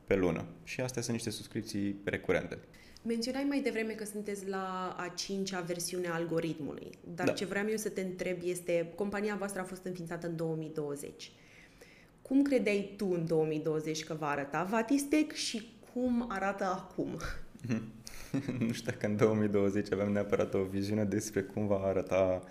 pe 0.05 0.15
lună. 0.15 0.45
Și 0.63 0.81
astea 0.81 1.01
sunt 1.01 1.15
niște 1.15 1.29
subscripții 1.29 1.95
recurente. 2.03 2.57
Menționai 3.01 3.43
mai 3.43 3.59
devreme 3.59 3.93
că 3.93 4.05
sunteți 4.05 4.47
la 4.47 4.95
a 4.99 5.07
cincea 5.07 5.59
versiune 5.59 6.07
a 6.07 6.13
algoritmului, 6.13 6.89
dar 7.15 7.25
da. 7.25 7.31
ce 7.31 7.45
vreau 7.45 7.67
eu 7.69 7.77
să 7.77 7.89
te 7.89 8.01
întreb 8.01 8.37
este, 8.43 8.91
compania 8.95 9.35
voastră 9.35 9.61
a 9.61 9.63
fost 9.63 9.85
înființată 9.85 10.27
în 10.27 10.35
2020. 10.35 11.31
cum 12.21 12.41
credeai 12.41 12.93
tu 12.97 13.11
în 13.11 13.25
2020 13.27 14.03
că 14.03 14.13
va 14.13 14.27
arăta 14.27 14.63
Vatistec 14.63 15.31
și 15.31 15.69
cum 15.93 16.25
arată 16.29 16.63
acum? 16.63 17.17
nu 18.59 18.71
știu 18.71 18.91
dacă 18.91 19.05
în 19.05 19.15
2020 19.15 19.91
avem 19.91 20.11
neapărat 20.11 20.53
o 20.53 20.63
viziune 20.63 21.03
despre 21.03 21.41
cum 21.41 21.67
va 21.67 21.81
arăta 21.83 22.43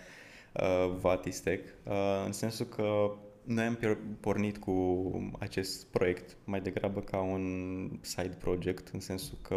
uh, 0.53 0.95
Vatistec, 1.01 1.65
uh, 1.85 2.23
în 2.27 2.33
sensul 2.33 2.67
că 2.67 3.11
noi 3.51 3.65
am 3.65 3.79
pornit 4.21 4.59
cu 4.59 4.75
acest 5.39 5.87
proiect 5.87 6.37
mai 6.45 6.61
degrabă 6.61 7.01
ca 7.01 7.21
un 7.21 7.45
side 8.01 8.37
project, 8.39 8.89
în 8.89 9.01
sensul 9.01 9.39
că 9.43 9.57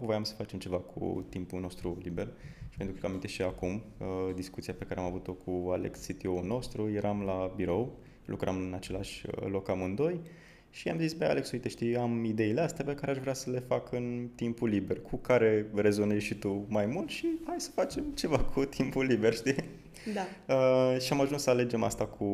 voiam 0.00 0.24
să 0.24 0.34
facem 0.34 0.58
ceva 0.58 0.76
cu 0.76 1.26
timpul 1.28 1.60
nostru 1.60 1.98
liber. 2.02 2.28
Și 2.68 2.76
pentru 2.76 2.96
că 3.00 3.06
aminte 3.06 3.26
și 3.26 3.42
acum 3.42 3.82
uh, 3.98 4.34
discuția 4.34 4.74
pe 4.74 4.84
care 4.84 5.00
am 5.00 5.06
avut-o 5.06 5.32
cu 5.32 5.70
Alex, 5.70 6.06
CTO-ul 6.06 6.44
nostru, 6.44 6.90
eram 6.90 7.22
la 7.22 7.52
birou, 7.56 7.98
lucram 8.24 8.56
în 8.56 8.72
același 8.74 9.26
uh, 9.26 9.50
loc 9.50 9.68
amândoi 9.68 10.20
și 10.74 10.88
am 10.88 10.98
zis, 10.98 11.14
pe 11.14 11.24
Alex, 11.24 11.50
uite, 11.50 11.68
știi, 11.68 11.96
am 11.96 12.24
ideile 12.24 12.60
astea 12.60 12.84
pe 12.84 12.94
care 12.94 13.10
aș 13.12 13.18
vrea 13.18 13.34
să 13.34 13.50
le 13.50 13.58
fac 13.58 13.92
în 13.92 14.28
timpul 14.34 14.68
liber, 14.68 15.00
cu 15.00 15.16
care 15.16 15.66
rezonezi 15.74 16.24
și 16.24 16.34
tu 16.34 16.66
mai 16.68 16.86
mult 16.86 17.08
și 17.08 17.26
hai 17.46 17.60
să 17.60 17.70
facem 17.70 18.04
ceva 18.14 18.38
cu 18.38 18.64
timpul 18.64 19.04
liber, 19.04 19.34
știi? 19.34 19.54
Da. 20.14 20.54
Uh, 20.54 21.00
și 21.00 21.12
am 21.12 21.20
ajuns 21.20 21.42
să 21.42 21.50
alegem 21.50 21.82
asta 21.82 22.06
cu 22.06 22.26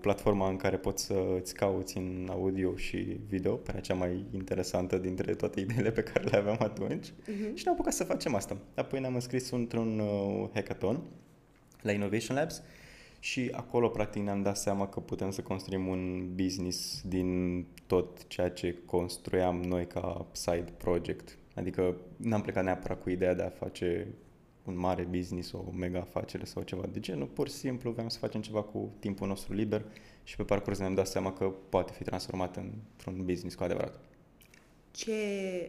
platforma 0.00 0.48
în 0.48 0.56
care 0.56 0.76
poți 0.76 1.04
să 1.04 1.14
îți 1.40 1.54
cauți 1.54 1.96
în 1.96 2.28
audio 2.30 2.76
și 2.76 3.16
video, 3.28 3.54
pe 3.54 3.80
cea 3.80 3.94
mai 3.94 4.24
interesantă 4.34 4.98
dintre 4.98 5.34
toate 5.34 5.60
ideile 5.60 5.90
pe 5.90 6.02
care 6.02 6.24
le 6.24 6.36
aveam 6.36 6.58
atunci. 6.60 7.06
Uh-huh. 7.06 7.54
Și 7.54 7.62
ne-am 7.64 7.74
apucat 7.74 7.92
să 7.92 8.04
facem 8.04 8.34
asta. 8.34 8.56
Apoi 8.74 9.00
ne-am 9.00 9.14
înscris 9.14 9.50
într-un 9.50 9.98
uh, 9.98 10.48
hackathon 10.54 11.02
la 11.82 11.92
Innovation 11.92 12.36
Labs 12.36 12.62
și 13.24 13.50
acolo, 13.52 13.88
practic, 13.88 14.22
ne-am 14.22 14.42
dat 14.42 14.56
seama 14.56 14.88
că 14.88 15.00
putem 15.00 15.30
să 15.30 15.42
construim 15.42 15.86
un 15.86 16.34
business 16.34 17.02
din 17.04 17.66
tot 17.86 18.26
ceea 18.26 18.50
ce 18.50 18.78
construiam 18.86 19.62
noi 19.62 19.86
ca 19.86 20.26
side 20.32 20.72
project. 20.76 21.38
Adică 21.54 21.96
n-am 22.16 22.40
plecat 22.40 22.64
neapărat 22.64 23.02
cu 23.02 23.10
ideea 23.10 23.34
de 23.34 23.42
a 23.42 23.48
face 23.48 24.06
un 24.64 24.78
mare 24.78 25.02
business, 25.02 25.52
o 25.52 25.70
mega 25.76 25.98
afacere 26.00 26.44
sau 26.44 26.62
ceva 26.62 26.86
de 26.92 27.00
genul. 27.00 27.26
Pur 27.26 27.48
și 27.48 27.54
simplu 27.54 27.90
vreau 27.90 28.08
să 28.08 28.18
facem 28.18 28.40
ceva 28.40 28.62
cu 28.62 28.92
timpul 28.98 29.28
nostru 29.28 29.52
liber 29.52 29.84
și 30.22 30.36
pe 30.36 30.42
parcurs 30.42 30.78
ne-am 30.78 30.94
dat 30.94 31.06
seama 31.06 31.32
că 31.32 31.44
poate 31.68 31.92
fi 31.96 32.04
transformat 32.04 32.56
într-un 32.56 33.24
business 33.24 33.54
cu 33.54 33.62
adevărat. 33.62 34.00
Ce, 34.90 35.12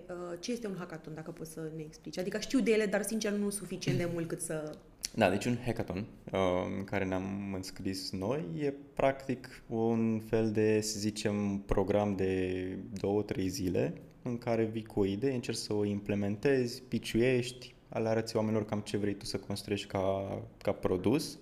uh, 0.10 0.40
ce 0.40 0.52
este 0.52 0.68
un 0.68 0.76
hackathon, 0.78 1.14
dacă 1.14 1.32
poți 1.32 1.52
să 1.52 1.72
ne 1.76 1.82
explici? 1.82 2.18
Adică 2.18 2.40
știu 2.40 2.60
de 2.60 2.72
ele, 2.72 2.86
dar 2.86 3.02
sincer 3.02 3.32
nu 3.32 3.50
suficient 3.50 3.98
de 3.98 4.10
mult 4.14 4.28
cât 4.28 4.42
să 4.42 4.78
da, 5.16 5.30
deci 5.30 5.46
un 5.46 5.58
hackathon 5.66 5.98
uh, 6.32 6.40
în 6.78 6.84
care 6.84 7.06
ne-am 7.06 7.54
înscris 7.54 8.12
noi 8.12 8.46
e 8.58 8.74
practic 8.94 9.64
un 9.68 10.20
fel 10.20 10.52
de, 10.52 10.82
să 10.82 11.00
zicem, 11.00 11.58
program 11.66 12.16
de 12.16 12.64
două, 13.00 13.22
trei 13.22 13.48
zile 13.48 13.94
în 14.24 14.38
care 14.38 14.64
vii 14.64 14.84
cu 14.86 15.00
o 15.00 15.06
idee, 15.06 15.34
încerci 15.34 15.58
să 15.58 15.74
o 15.74 15.86
implementezi, 15.86 16.82
piciuiești, 16.82 17.76
le 17.90 18.08
arăți 18.08 18.36
oamenilor 18.36 18.66
cam 18.66 18.80
ce 18.80 18.98
vrei 18.98 19.14
tu 19.14 19.26
să 19.26 19.38
construiești 19.38 19.88
ca, 19.88 20.38
ca 20.58 20.72
produs 20.72 21.38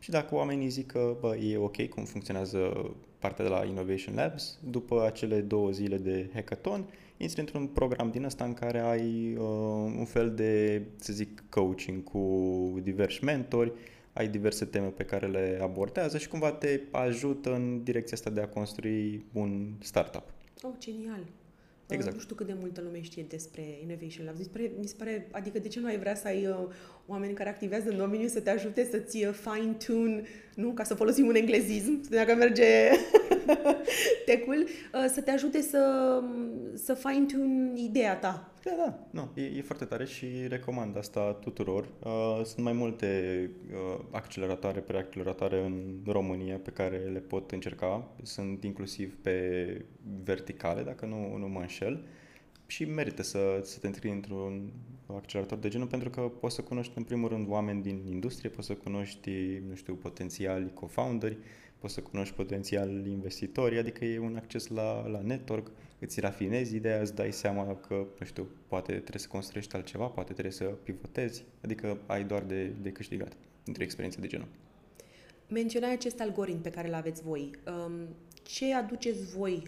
și 0.00 0.10
dacă 0.10 0.34
oamenii 0.34 0.68
zic 0.68 0.86
că 0.86 1.16
bă, 1.20 1.36
e 1.36 1.56
ok 1.56 1.88
cum 1.88 2.04
funcționează 2.04 2.90
partea 3.18 3.44
de 3.44 3.50
la 3.50 3.64
Innovation 3.64 4.14
Labs, 4.14 4.58
după 4.70 5.04
acele 5.06 5.40
două 5.40 5.70
zile 5.70 5.96
de 5.96 6.30
hackathon, 6.34 6.84
intri 7.16 7.40
într-un 7.40 7.66
program 7.66 8.10
din 8.10 8.24
ăsta 8.24 8.44
în 8.44 8.54
care 8.54 8.80
ai 8.80 9.34
uh, 9.34 9.44
un 9.98 10.04
fel 10.04 10.34
de, 10.34 10.82
să 10.96 11.12
zic, 11.12 11.44
coaching 11.48 12.02
cu 12.02 12.80
diversi 12.82 13.24
mentori, 13.24 13.72
ai 14.12 14.28
diverse 14.28 14.64
teme 14.64 14.86
pe 14.86 15.04
care 15.04 15.26
le 15.26 15.58
abordează 15.62 16.18
și 16.18 16.28
cumva 16.28 16.52
te 16.52 16.80
ajută 16.90 17.54
în 17.54 17.82
direcția 17.82 18.16
asta 18.16 18.30
de 18.30 18.40
a 18.40 18.48
construi 18.48 19.24
un 19.32 19.72
startup. 19.80 20.24
Oh, 20.62 20.72
genial! 20.78 21.24
Exact. 21.94 22.14
Nu 22.14 22.20
știu 22.20 22.34
cât 22.34 22.46
de 22.46 22.56
multă 22.60 22.80
lume 22.80 23.02
știe 23.02 23.22
despre 23.28 23.62
Innovation 23.82 24.24
Labs. 24.24 24.38
Mi 24.38 24.44
se 24.44 24.50
pare, 24.50 24.72
mi 24.78 24.86
se 24.86 24.94
pare 24.98 25.28
adică 25.30 25.58
de 25.58 25.68
ce 25.68 25.80
nu 25.80 25.86
ai 25.86 25.98
vrea 25.98 26.14
să 26.14 26.26
ai 26.26 26.46
uh, 26.46 26.56
oameni 27.10 27.32
care 27.32 27.48
activează 27.48 27.90
în 27.90 27.96
domeniu 27.96 28.28
să 28.28 28.40
te 28.40 28.50
ajute 28.50 28.88
să-ți 28.90 29.24
uh, 29.24 29.32
fine-tune, 29.32 30.22
nu, 30.54 30.70
ca 30.70 30.84
să 30.84 30.94
folosim 30.94 31.26
un 31.26 31.34
englezism, 31.34 32.00
dacă 32.10 32.34
merge 32.34 32.64
tecul, 34.26 34.66
uh, 34.94 35.04
să 35.12 35.20
te 35.20 35.30
ajute 35.30 35.60
să, 35.60 36.22
să 36.74 36.94
fine-tune 36.94 37.80
ideea 37.80 38.16
ta. 38.16 38.52
Da, 38.62 38.70
da, 38.76 38.98
nu, 39.10 39.42
e, 39.42 39.42
e 39.42 39.62
foarte 39.62 39.84
tare 39.84 40.04
și 40.04 40.26
recomand 40.48 40.96
asta 40.96 41.32
tuturor. 41.32 41.88
Uh, 42.02 42.40
sunt 42.44 42.64
mai 42.64 42.72
multe 42.72 43.50
uh, 43.72 44.04
acceleratoare, 44.10 44.80
preacceleratoare 44.80 45.64
în 45.64 45.98
România 46.06 46.56
pe 46.56 46.70
care 46.70 46.96
le 47.12 47.18
pot 47.18 47.50
încerca. 47.50 48.08
Sunt 48.22 48.64
inclusiv 48.64 49.16
pe 49.22 49.84
verticale, 50.24 50.82
dacă 50.82 51.06
nu, 51.06 51.36
nu 51.36 51.48
mă 51.48 51.60
înșel. 51.60 52.04
Și 52.66 52.84
merită 52.84 53.22
să, 53.22 53.60
să 53.62 53.78
te 53.78 53.86
înscrii 53.86 54.12
într-un 54.12 54.72
accelerator 55.16 55.58
de 55.58 55.68
genul 55.68 55.86
pentru 55.86 56.10
că 56.10 56.20
poți 56.20 56.54
să 56.54 56.62
cunoști 56.62 56.92
în 56.96 57.02
primul 57.02 57.28
rând 57.28 57.48
oameni 57.48 57.82
din 57.82 58.02
industrie, 58.06 58.50
poți 58.50 58.66
să 58.66 58.74
cunoști, 58.74 59.30
nu 59.68 59.74
știu, 59.74 59.94
potențiali 59.94 60.72
co-founderi, 60.74 61.36
poți 61.78 61.94
să 61.94 62.00
cunoști 62.00 62.34
potențial 62.34 63.06
investitori, 63.06 63.78
adică 63.78 64.04
e 64.04 64.18
un 64.18 64.36
acces 64.36 64.66
la, 64.68 65.06
la 65.06 65.20
network, 65.20 65.70
îți 65.98 66.20
rafinezi 66.20 66.76
ideea, 66.76 67.00
îți 67.00 67.14
dai 67.14 67.32
seama 67.32 67.76
că, 67.76 68.06
nu 68.18 68.26
știu, 68.26 68.48
poate 68.66 68.92
trebuie 68.92 69.20
să 69.20 69.28
construiești 69.28 69.76
altceva, 69.76 70.06
poate 70.06 70.32
trebuie 70.32 70.52
să 70.52 70.64
pivotezi, 70.64 71.44
adică 71.62 71.98
ai 72.06 72.24
doar 72.24 72.42
de, 72.42 72.72
de 72.82 72.92
câștigat 72.92 73.36
într-o 73.64 73.82
experiență 73.82 74.20
de 74.20 74.26
genul. 74.26 74.48
Menționai 75.48 75.92
acest 75.92 76.20
algoritm 76.20 76.60
pe 76.60 76.70
care 76.70 76.88
îl 76.88 76.94
aveți 76.94 77.22
voi. 77.22 77.50
Um, 77.66 78.08
ce 78.42 78.74
aduceți 78.74 79.36
voi 79.36 79.62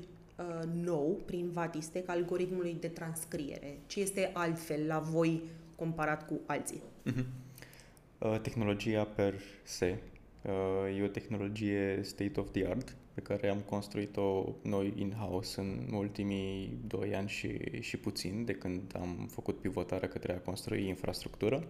uh, 0.48 0.84
nou 0.84 1.20
prin 1.24 1.50
Vatistec 1.50 2.08
algoritmului 2.08 2.76
de 2.80 2.88
transcriere? 2.88 3.78
Ce 3.86 4.00
este 4.00 4.30
altfel 4.32 4.86
la 4.86 4.98
voi 4.98 5.42
comparat 5.76 6.26
cu 6.26 6.40
alții? 6.46 6.82
Uh-huh. 7.06 8.42
tehnologia 8.42 9.04
per 9.04 9.34
se 9.62 9.98
Uh, 10.42 10.98
e 10.98 11.02
o 11.02 11.06
tehnologie 11.06 12.00
state 12.02 12.40
of 12.40 12.50
the 12.50 12.66
art 12.66 12.96
pe 13.14 13.20
care 13.20 13.48
am 13.48 13.58
construit-o 13.58 14.44
noi 14.62 14.92
in-house 14.96 15.60
în 15.60 15.88
ultimii 15.92 16.78
doi 16.86 17.14
ani 17.14 17.28
și, 17.28 17.58
și 17.80 17.96
puțin 17.96 18.44
de 18.44 18.52
când 18.52 18.80
am 18.94 19.28
făcut 19.30 19.60
pivotarea 19.60 20.08
către 20.08 20.32
a 20.32 20.40
construi 20.40 20.88
infrastructură 20.88 21.64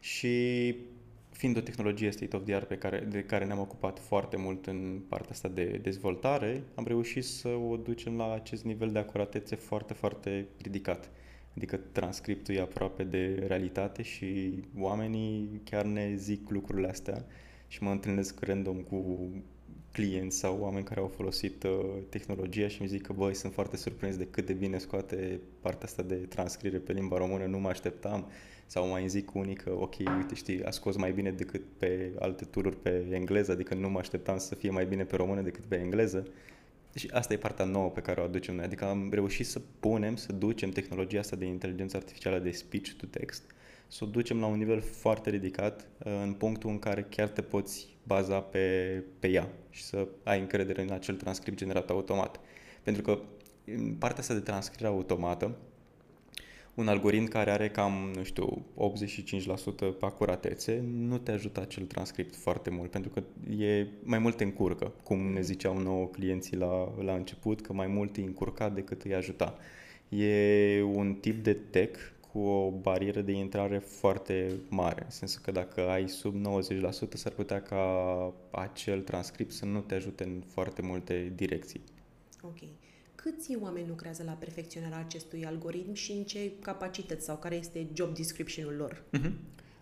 și 0.00 0.74
fiind 1.40 1.56
o 1.56 1.60
tehnologie 1.60 2.10
state 2.10 2.36
of 2.36 2.44
the 2.44 2.54
art 2.54 2.66
pe 2.66 2.76
care, 2.78 2.98
de 2.98 3.22
care 3.22 3.44
ne-am 3.44 3.58
ocupat 3.58 3.98
foarte 3.98 4.36
mult 4.36 4.66
în 4.66 5.00
partea 5.08 5.30
asta 5.30 5.48
de 5.48 5.80
dezvoltare, 5.82 6.62
am 6.74 6.84
reușit 6.86 7.24
să 7.24 7.48
o 7.48 7.76
ducem 7.76 8.16
la 8.16 8.32
acest 8.32 8.64
nivel 8.64 8.92
de 8.92 8.98
acuratețe 8.98 9.54
foarte, 9.54 9.92
foarte 9.94 10.46
ridicat. 10.62 11.10
Adică 11.56 11.76
transcriptul 11.76 12.54
e 12.54 12.60
aproape 12.60 13.04
de 13.04 13.44
realitate 13.46 14.02
și 14.02 14.54
oamenii 14.78 15.60
chiar 15.64 15.84
ne 15.84 16.14
zic 16.16 16.50
lucrurile 16.50 16.88
astea 16.88 17.24
și 17.68 17.82
mă 17.82 17.90
întâlnesc 17.90 18.40
random 18.40 18.76
cu 18.76 19.28
clienți 19.92 20.38
sau 20.38 20.58
oameni 20.60 20.84
care 20.84 21.00
au 21.00 21.06
folosit 21.06 21.62
uh, 21.62 21.70
tehnologia 22.08 22.68
și 22.68 22.82
mi 22.82 22.88
zic 22.88 23.02
că, 23.02 23.12
băi, 23.12 23.34
sunt 23.34 23.52
foarte 23.52 23.76
surprins 23.76 24.16
de 24.16 24.26
cât 24.26 24.46
de 24.46 24.52
bine 24.52 24.78
scoate 24.78 25.40
partea 25.60 25.84
asta 25.84 26.02
de 26.02 26.14
transcriere 26.14 26.78
pe 26.78 26.92
limba 26.92 27.16
română, 27.16 27.44
nu 27.44 27.58
mă 27.58 27.68
așteptam. 27.68 28.30
Sau 28.66 28.88
mai 28.88 29.08
zic 29.08 29.34
unii 29.34 29.54
că, 29.54 29.70
ok, 29.70 29.94
uite, 30.16 30.34
știi, 30.34 30.64
a 30.64 30.70
scos 30.70 30.96
mai 30.96 31.12
bine 31.12 31.30
decât 31.30 31.62
pe 31.78 32.12
alte 32.18 32.44
tururi 32.44 32.76
pe 32.76 33.06
engleză, 33.10 33.52
adică 33.52 33.74
nu 33.74 33.90
mă 33.90 33.98
așteptam 33.98 34.38
să 34.38 34.54
fie 34.54 34.70
mai 34.70 34.86
bine 34.86 35.04
pe 35.04 35.16
română 35.16 35.40
decât 35.40 35.64
pe 35.64 35.76
engleză. 35.76 36.26
Și 36.94 37.08
asta 37.12 37.32
e 37.32 37.36
partea 37.36 37.64
nouă 37.64 37.88
pe 37.88 38.00
care 38.00 38.20
o 38.20 38.24
aducem 38.24 38.54
noi. 38.54 38.64
Adică 38.64 38.84
am 38.84 39.08
reușit 39.12 39.46
să 39.46 39.60
punem, 39.80 40.16
să 40.16 40.32
ducem 40.32 40.70
tehnologia 40.70 41.18
asta 41.18 41.36
de 41.36 41.44
inteligență 41.44 41.96
artificială 41.96 42.38
de 42.38 42.50
speech 42.50 42.90
to 42.90 43.06
text 43.06 43.42
să 43.90 44.04
o 44.04 44.06
ducem 44.06 44.40
la 44.40 44.46
un 44.46 44.58
nivel 44.58 44.80
foarte 44.80 45.30
ridicat, 45.30 45.88
uh, 45.98 46.12
în 46.22 46.32
punctul 46.32 46.70
în 46.70 46.78
care 46.78 47.06
chiar 47.08 47.28
te 47.28 47.42
poți 47.42 47.96
baza 48.02 48.40
pe, 48.40 49.04
pe 49.18 49.28
ea 49.28 49.48
și 49.70 49.82
să 49.82 50.08
ai 50.22 50.40
încredere 50.40 50.82
în 50.82 50.90
acel 50.90 51.14
transcript 51.14 51.58
generat 51.58 51.90
automat. 51.90 52.40
Pentru 52.82 53.02
că 53.02 53.18
în 53.64 53.94
partea 53.94 54.20
asta 54.20 54.34
de 54.34 54.40
transcriere 54.40 54.92
automată, 54.92 55.56
un 56.74 56.88
algoritm 56.88 57.24
care 57.24 57.50
are 57.50 57.70
cam, 57.70 58.12
nu 58.14 58.22
știu, 58.22 58.64
85% 59.96 60.00
acuratețe, 60.00 60.84
nu 60.92 61.18
te 61.18 61.30
ajută 61.30 61.60
acel 61.60 61.84
transcript 61.84 62.36
foarte 62.36 62.70
mult, 62.70 62.90
pentru 62.90 63.10
că 63.10 63.22
e 63.62 63.86
mai 64.02 64.18
mult 64.18 64.36
te 64.36 64.44
încurcă, 64.44 64.92
cum 65.02 65.32
ne 65.32 65.40
ziceau 65.40 65.78
nouă 65.78 66.06
clienții 66.06 66.56
la, 66.56 66.94
la 67.02 67.14
început, 67.14 67.60
că 67.60 67.72
mai 67.72 67.86
mult 67.86 68.16
îi 68.16 68.24
încurca 68.24 68.68
decât 68.68 69.02
îi 69.02 69.14
ajuta. 69.14 69.58
E 70.08 70.82
un 70.82 71.14
tip 71.14 71.44
de 71.44 71.52
tech 71.52 71.98
cu 72.32 72.38
o 72.38 72.70
barieră 72.70 73.20
de 73.20 73.32
intrare 73.32 73.78
foarte 73.78 74.52
mare, 74.68 75.02
în 75.04 75.10
sensul 75.10 75.40
că 75.44 75.50
dacă 75.50 75.88
ai 75.88 76.08
sub 76.08 76.34
90% 76.34 77.14
s-ar 77.14 77.32
putea 77.32 77.62
ca 77.62 77.84
acel 78.50 79.00
transcript 79.00 79.52
să 79.52 79.64
nu 79.64 79.80
te 79.80 79.94
ajute 79.94 80.24
în 80.24 80.42
foarte 80.46 80.82
multe 80.82 81.32
direcții. 81.34 81.80
Ok. 82.42 82.58
Câți 83.14 83.56
oameni 83.62 83.88
lucrează 83.88 84.22
la 84.26 84.32
perfecționarea 84.32 84.98
acestui 84.98 85.44
algoritm 85.44 85.92
și 85.92 86.12
în 86.12 86.22
ce 86.22 86.52
capacități 86.62 87.24
sau 87.24 87.36
care 87.36 87.54
este 87.54 87.86
job 87.92 88.14
description-ul 88.14 88.74
lor? 88.74 89.02
Uh-huh. 89.18 89.32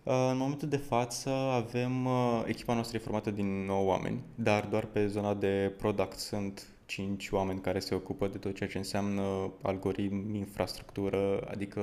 În 0.03 0.37
momentul 0.37 0.69
de 0.69 0.77
față 0.77 1.31
avem 1.31 2.05
uh, 2.05 2.43
echipa 2.47 2.75
noastră 2.75 2.97
e 2.97 3.01
formată 3.01 3.31
din 3.31 3.65
9 3.65 3.87
oameni, 3.87 4.23
dar 4.35 4.67
doar 4.67 4.85
pe 4.85 5.07
zona 5.07 5.35
de 5.35 5.73
product 5.77 6.19
sunt 6.19 6.67
cinci 6.89 7.29
oameni 7.31 7.61
care 7.61 7.79
se 7.79 7.95
ocupă 7.95 8.29
de 8.29 8.39
tot 8.39 8.55
ceea 8.55 8.69
ce 8.69 8.79
înseamnă 8.79 9.53
algoritm, 9.63 10.35
infrastructură, 10.35 11.41
adică, 11.51 11.81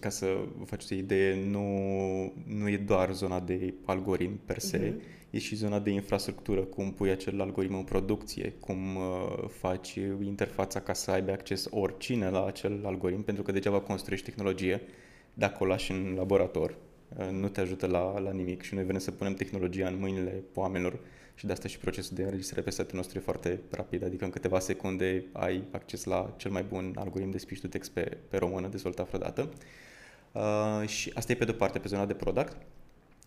ca 0.00 0.08
să 0.08 0.26
vă 0.58 0.64
faceți 0.64 0.92
o 0.92 0.96
idee, 0.96 1.44
nu, 1.44 1.66
nu 2.46 2.68
e 2.68 2.76
doar 2.76 3.12
zona 3.12 3.40
de 3.40 3.74
algoritm 3.84 4.40
per 4.44 4.58
se, 4.58 4.78
uh-huh. 4.78 5.30
e 5.30 5.38
și 5.38 5.54
zona 5.54 5.78
de 5.78 5.90
infrastructură, 5.90 6.60
cum 6.60 6.92
pui 6.92 7.10
acel 7.10 7.40
algoritm 7.40 7.74
în 7.74 7.84
producție, 7.84 8.52
cum 8.60 8.96
uh, 8.96 9.48
faci 9.48 9.94
interfața 10.22 10.80
ca 10.80 10.92
să 10.92 11.10
aibă 11.10 11.30
acces 11.30 11.66
oricine 11.70 12.30
la 12.30 12.46
acel 12.46 12.80
algoritm, 12.86 13.22
pentru 13.22 13.42
că 13.42 13.52
degeaba 13.52 13.80
construiești 13.80 14.30
tehnologie 14.30 14.80
dacă 15.34 15.56
o 15.60 15.66
lași 15.66 15.90
în 15.90 16.14
laborator, 16.16 16.76
uh, 17.18 17.28
nu 17.30 17.48
te 17.48 17.60
ajută 17.60 17.86
la, 17.86 18.18
la 18.18 18.32
nimic 18.32 18.62
și 18.62 18.74
noi 18.74 18.84
vrem 18.84 18.98
să 18.98 19.10
punem 19.10 19.34
tehnologia 19.34 19.88
în 19.88 19.98
mâinile 19.98 20.42
oamenilor 20.54 20.98
și 21.34 21.46
de 21.46 21.52
asta 21.52 21.68
și 21.68 21.78
procesul 21.78 22.16
de 22.16 22.22
înregistrare 22.22 22.62
pe 22.62 22.70
site-ul 22.70 22.96
nostru 22.96 23.18
e 23.18 23.20
foarte 23.20 23.60
rapid, 23.70 24.04
adică 24.04 24.24
în 24.24 24.30
câteva 24.30 24.58
secunde 24.58 25.24
ai 25.32 25.64
acces 25.70 26.04
la 26.04 26.34
cel 26.36 26.50
mai 26.50 26.62
bun 26.62 26.92
algoritm 26.98 27.30
de 27.30 27.38
speech 27.38 27.60
to 27.60 27.68
text 27.68 27.90
pe, 27.90 28.16
pe 28.28 28.36
română 28.36 28.68
dezvoltat 28.68 29.06
vreodată. 29.06 29.48
Uh, 30.32 30.88
și 30.88 31.12
asta 31.14 31.32
e 31.32 31.34
pe 31.34 31.44
de-o 31.44 31.54
parte 31.54 31.78
pe 31.78 31.88
zona 31.88 32.06
de 32.06 32.14
product. 32.14 32.56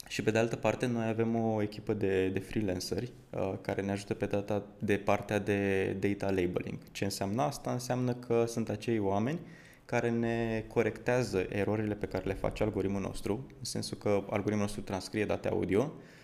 Și 0.08 0.22
pe 0.22 0.32
de 0.32 0.38
altă 0.38 0.56
parte, 0.56 0.86
noi 0.86 1.08
avem 1.08 1.36
o 1.36 1.62
echipă 1.62 1.94
de, 1.94 2.28
de 2.28 2.40
freelanceri 2.40 3.12
uh, 3.30 3.54
care 3.62 3.82
ne 3.82 3.92
ajută 3.92 4.14
pe 4.14 4.26
data 4.26 4.64
de 4.80 4.98
partea 4.98 5.40
de 5.40 5.92
data 6.00 6.26
labeling. 6.26 6.78
Ce 6.92 7.04
înseamnă 7.04 7.42
asta? 7.42 7.72
Înseamnă 7.72 8.14
că 8.14 8.46
sunt 8.48 8.70
acei 8.70 9.00
oameni 9.00 9.40
care 9.86 10.10
ne 10.10 10.64
corectează 10.68 11.46
erorile 11.50 11.94
pe 11.94 12.06
care 12.06 12.26
le 12.26 12.34
face 12.34 12.64
algoritmul 12.64 13.02
nostru, 13.02 13.46
în 13.58 13.66
sensul 13.66 13.98
că 13.98 14.10
algoritmul 14.10 14.60
nostru 14.60 14.82
transcrie 14.82 15.26
date 15.26 15.48
audio, 15.48 15.82
Uh, 15.82 16.17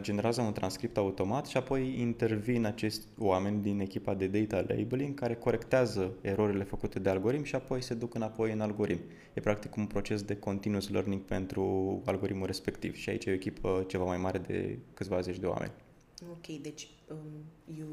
generează 0.00 0.40
un 0.40 0.52
transcript 0.52 0.96
automat 0.96 1.46
și 1.46 1.56
apoi 1.56 2.00
intervin 2.00 2.64
acești 2.64 3.00
oameni 3.18 3.62
din 3.62 3.80
echipa 3.80 4.14
de 4.14 4.26
data 4.26 4.64
labeling 4.68 5.14
care 5.14 5.34
corectează 5.34 6.12
erorile 6.20 6.64
făcute 6.64 6.98
de 6.98 7.08
algoritm 7.08 7.42
și 7.42 7.54
apoi 7.54 7.82
se 7.82 7.94
duc 7.94 8.14
înapoi 8.14 8.52
în 8.52 8.60
algoritm. 8.60 9.02
E 9.34 9.40
practic 9.40 9.76
un 9.76 9.86
proces 9.86 10.22
de 10.22 10.36
continuous 10.36 10.88
learning 10.88 11.20
pentru 11.20 11.62
algoritmul 12.04 12.46
respectiv 12.46 12.94
și 12.94 13.10
aici 13.10 13.24
e 13.24 13.30
o 13.30 13.34
echipă 13.34 13.84
ceva 13.86 14.04
mai 14.04 14.18
mare 14.18 14.38
de 14.38 14.78
câțiva 14.94 15.20
zeci 15.20 15.38
de 15.38 15.46
oameni. 15.46 15.72
Ok, 16.30 16.46
deci 16.62 16.88
um, 17.10 17.76
you 17.78 17.86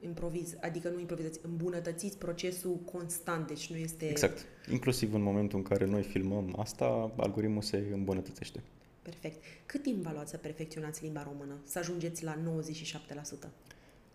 improviz, 0.00 0.56
adică 0.60 0.88
nu 0.88 1.00
improvizați, 1.00 1.40
îmbunătățiți 1.42 2.18
procesul 2.18 2.76
constant, 2.92 3.46
deci 3.46 3.70
nu 3.70 3.76
este... 3.76 4.08
Exact. 4.08 4.46
Inclusiv 4.70 5.14
în 5.14 5.22
momentul 5.22 5.58
în 5.58 5.64
care 5.64 5.86
noi 5.86 6.02
filmăm 6.02 6.54
asta, 6.58 7.12
algoritmul 7.16 7.62
se 7.62 7.84
îmbunătățește. 7.92 8.62
Perfect. 9.10 9.44
Cât 9.66 9.82
timp 9.82 10.02
v-a 10.02 10.12
luat 10.12 10.28
să 10.28 10.36
perfecționați 10.36 11.02
limba 11.02 11.22
română, 11.22 11.54
să 11.64 11.78
ajungeți 11.78 12.24
la 12.24 12.36
97%? 12.36 13.48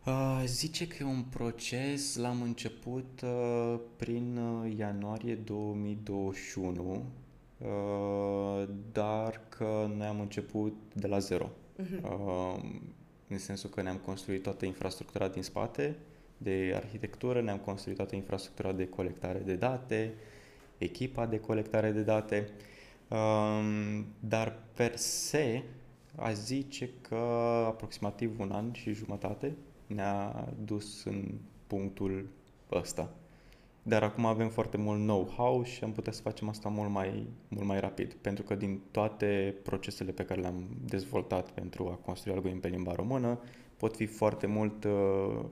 Uh, 0.06 0.44
zice 0.46 0.88
că 0.88 0.96
e 1.00 1.06
un 1.06 1.24
proces, 1.30 2.16
l-am 2.16 2.42
început 2.42 3.22
uh, 3.24 3.80
prin 3.96 4.38
uh, 4.38 4.74
ianuarie 4.78 5.36
2021, 5.36 7.04
uh, 7.58 8.68
dar 8.92 9.42
că 9.50 9.92
noi 9.98 10.08
am 10.08 10.20
început 10.20 10.76
de 10.94 11.08
la 11.08 11.20
zero. 11.20 11.52
Uh-huh. 11.82 12.02
Uh, 12.04 12.64
în 13.28 13.38
sensul 13.38 13.70
că 13.70 13.82
ne-am 13.82 13.98
construit 13.98 14.44
toată 14.44 14.66
infrastructura 14.66 15.28
din 15.28 15.44
spate 15.44 15.96
de 16.38 16.74
arhitectură, 16.76 17.42
ne-am 17.42 17.58
construit 17.58 17.98
toată 17.98 18.16
infrastructura 18.16 18.72
de 18.72 18.88
colectare 18.88 19.40
de 19.40 19.56
date, 19.56 20.14
echipa 20.78 21.26
de 21.26 21.40
colectare 21.40 21.92
de 21.92 22.02
date. 22.02 22.50
Uh, 22.50 22.64
Um, 22.64 22.75
dar 24.20 24.60
per 24.74 24.98
se, 24.98 25.64
aș 26.16 26.34
zice 26.34 26.90
că 27.02 27.16
aproximativ 27.66 28.40
un 28.40 28.52
an 28.52 28.72
și 28.74 28.94
jumătate 28.94 29.56
ne-a 29.88 30.48
dus 30.64 31.04
în 31.04 31.34
punctul 31.68 32.30
ăsta. 32.72 33.10
Dar 33.84 34.04
acum 34.04 34.26
avem 34.26 34.50
foarte 34.50 34.78
mult 34.78 35.00
know-how 35.00 35.64
și 35.64 35.84
am 35.84 35.92
putea 35.92 36.12
să 36.12 36.22
facem 36.22 36.50
asta 36.50 36.70
mult 36.70 36.90
mai, 36.90 37.28
mult 37.48 37.66
mai 37.66 37.80
rapid, 37.80 38.14
pentru 38.14 38.44
că 38.44 38.56
din 38.56 38.82
toate 38.92 39.56
procesele 39.64 40.12
pe 40.12 40.26
care 40.26 40.42
le-am 40.42 40.68
dezvoltat 40.86 41.52
pentru 41.52 41.88
a 41.88 42.06
construi 42.06 42.34
algoritmi 42.34 42.62
pe 42.62 42.68
limba 42.68 42.94
română, 42.94 43.40
pot 43.78 43.96
fi 43.96 44.06
foarte 44.06 44.48
mult 44.48 44.84
uh, 44.84 44.92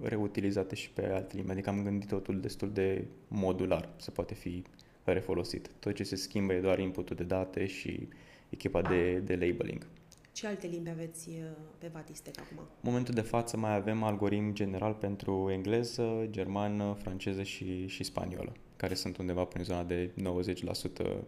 reutilizate 0.02 0.76
și 0.76 0.90
pe 0.90 1.06
alte 1.06 1.36
limbi. 1.36 1.52
Adică 1.52 1.70
am 1.70 1.84
gândit 1.84 2.08
totul 2.08 2.40
destul 2.40 2.72
de 2.72 3.06
modular, 3.28 3.90
se 3.96 4.12
poate 4.12 4.34
fi 4.34 4.64
refolosit. 5.12 5.70
Tot 5.80 5.96
ce 5.96 6.04
se 6.04 6.16
schimbă 6.16 6.54
e 6.54 6.60
doar 6.60 6.80
inputul 6.80 7.16
de 7.16 7.24
date 7.24 7.66
și 7.66 8.08
echipa 8.50 8.82
de, 8.82 9.20
de 9.20 9.36
labeling. 9.36 9.88
Ce 10.32 10.48
alte 10.48 10.68
limbi 10.68 10.90
aveți 10.90 11.30
uh, 11.30 11.36
pe 11.78 11.90
Vatistec 11.94 12.40
acum? 12.40 12.58
În 12.58 12.66
momentul 12.82 13.14
de 13.14 13.22
față 13.22 13.58
mai 13.58 13.76
avem 13.76 14.04
algoritm 14.04 14.54
general 14.54 14.94
pentru 14.94 15.50
engleză, 15.52 16.28
germană, 16.30 16.98
franceză 17.02 17.44
și, 17.44 17.88
și 17.88 18.04
spaniolă, 18.04 18.54
care 18.76 18.94
sunt 18.94 19.18
undeva 19.18 19.44
prin 19.44 19.64
zona 19.64 19.84
de 19.84 20.12
90% 20.12 20.14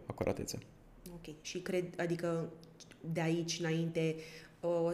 acuratețe. 0.06 0.58
Ok. 1.14 1.36
Și 1.42 1.60
cred, 1.60 2.00
adică 2.00 2.50
de 3.14 3.22
aici 3.22 3.60
înainte 3.60 4.16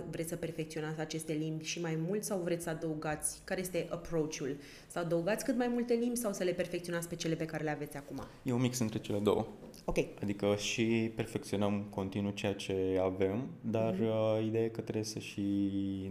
vreți 0.09 0.29
să 0.29 0.35
perfecționați 0.35 0.99
aceste 0.99 1.33
limbi 1.33 1.63
și 1.63 1.81
mai 1.81 1.97
mult 2.07 2.23
sau 2.23 2.39
vreți 2.39 2.63
să 2.63 2.69
adăugați, 2.69 3.41
care 3.43 3.59
este 3.59 3.87
approach-ul? 3.89 4.57
Să 4.87 4.99
adăugați 4.99 5.45
cât 5.45 5.57
mai 5.57 5.67
multe 5.67 5.93
limbi 5.93 6.15
sau 6.15 6.33
să 6.33 6.43
le 6.43 6.51
perfecționați 6.51 7.07
pe 7.07 7.15
cele 7.15 7.35
pe 7.35 7.45
care 7.45 7.63
le 7.63 7.69
aveți 7.69 7.97
acum? 7.97 8.21
E 8.43 8.51
un 8.51 8.61
mix 8.61 8.79
între 8.79 8.99
cele 8.99 9.19
două. 9.19 9.47
Ok. 9.85 9.97
Adică 10.21 10.55
și 10.55 11.11
perfecționăm 11.15 11.85
continuu 11.89 12.31
ceea 12.31 12.53
ce 12.53 12.99
avem, 13.01 13.47
dar 13.61 13.93
mm-hmm. 13.93 14.45
ideea 14.45 14.63
e 14.63 14.67
că 14.67 14.81
trebuie 14.81 15.03
să 15.03 15.19
și 15.19 15.41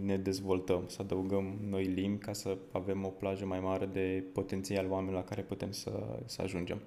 ne 0.03 0.17
dezvoltăm, 0.17 0.83
să 0.87 0.97
adăugăm 1.01 1.57
noi 1.69 1.83
limbi 1.83 2.23
ca 2.23 2.33
să 2.33 2.57
avem 2.71 3.05
o 3.05 3.09
plajă 3.09 3.45
mai 3.45 3.59
mare 3.59 3.85
de 3.85 4.23
potențial 4.33 4.87
oameni 4.89 5.15
la 5.15 5.23
care 5.23 5.41
putem 5.41 5.71
să, 5.71 5.91
să 6.25 6.41
ajungem. 6.41 6.81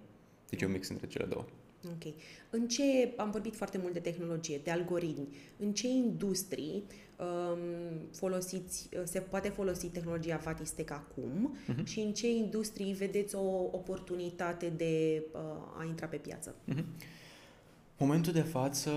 Deci 0.50 0.62
e 0.62 0.66
un 0.66 0.72
mix 0.72 0.88
între 0.88 1.06
cele 1.06 1.24
două. 1.24 1.44
Ok. 1.90 2.12
În 2.50 2.68
ce, 2.68 3.12
am 3.16 3.30
vorbit 3.30 3.56
foarte 3.56 3.78
mult 3.78 3.92
de 3.92 3.98
tehnologie, 3.98 4.60
de 4.64 4.70
algoritmi, 4.70 5.28
în 5.56 5.72
ce 5.72 5.88
industrii 5.88 6.82
um, 7.16 7.58
folosiți, 8.12 8.88
se 9.04 9.20
poate 9.20 9.48
folosi 9.48 9.86
tehnologia 9.86 10.36
Vatistec 10.36 10.90
acum 10.90 11.56
uh-huh. 11.68 11.84
și 11.84 12.00
în 12.00 12.12
ce 12.12 12.30
industrii 12.30 12.92
vedeți 12.92 13.34
o 13.34 13.46
oportunitate 13.72 14.72
de 14.76 15.22
uh, 15.32 15.40
a 15.78 15.84
intra 15.84 16.06
pe 16.06 16.16
piață? 16.16 16.54
Uh-huh. 16.74 16.84
Momentul 17.98 18.32
de 18.32 18.40
față 18.40 18.90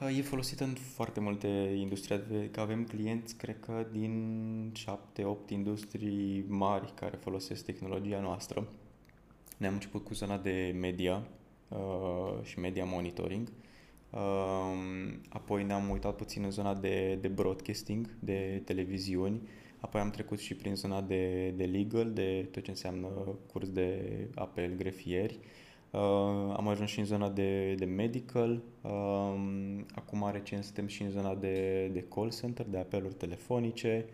uh, 0.00 0.18
e 0.18 0.22
folosit 0.22 0.60
în 0.60 0.74
foarte 0.74 1.20
multe 1.20 1.46
industrie, 1.76 2.48
că 2.50 2.60
avem 2.60 2.84
clienți, 2.84 3.36
cred 3.36 3.56
că 3.60 3.86
din 3.92 4.72
7-8 5.46 5.50
industrii 5.50 6.44
mari 6.48 6.92
care 6.94 7.18
folosesc 7.20 7.64
tehnologia 7.64 8.20
noastră. 8.20 8.68
Ne-am 9.56 9.72
început 9.72 10.04
cu 10.04 10.14
zona 10.14 10.38
de 10.38 10.74
media, 10.78 11.14
Uh, 11.16 11.39
și 12.42 12.58
media 12.58 12.84
monitoring. 12.84 13.52
Uh, 14.10 15.12
apoi 15.28 15.64
ne-am 15.64 15.88
uitat 15.88 16.16
puțin 16.16 16.44
în 16.44 16.50
zona 16.50 16.74
de, 16.74 17.18
de 17.20 17.28
broadcasting, 17.28 18.16
de 18.18 18.62
televiziuni. 18.64 19.40
Apoi 19.80 20.00
am 20.00 20.10
trecut 20.10 20.38
și 20.38 20.54
prin 20.54 20.74
zona 20.74 21.00
de, 21.00 21.54
de 21.56 21.64
legal, 21.64 22.12
de 22.12 22.48
tot 22.50 22.62
ce 22.62 22.70
înseamnă 22.70 23.08
curs 23.52 23.68
de 23.68 24.00
apel, 24.34 24.74
grefieri. 24.76 25.38
Uh, 25.90 26.00
am 26.56 26.68
ajuns 26.68 26.90
și 26.90 26.98
în 26.98 27.04
zona 27.04 27.28
de, 27.28 27.74
de 27.74 27.84
medical. 27.84 28.62
Uh, 28.82 29.34
acum 29.94 30.28
recent 30.32 30.64
suntem 30.64 30.86
și 30.86 31.02
în 31.02 31.10
zona 31.10 31.34
de, 31.34 31.88
de 31.92 32.04
call 32.14 32.30
center, 32.30 32.66
de 32.66 32.78
apeluri 32.78 33.14
telefonice. 33.14 34.04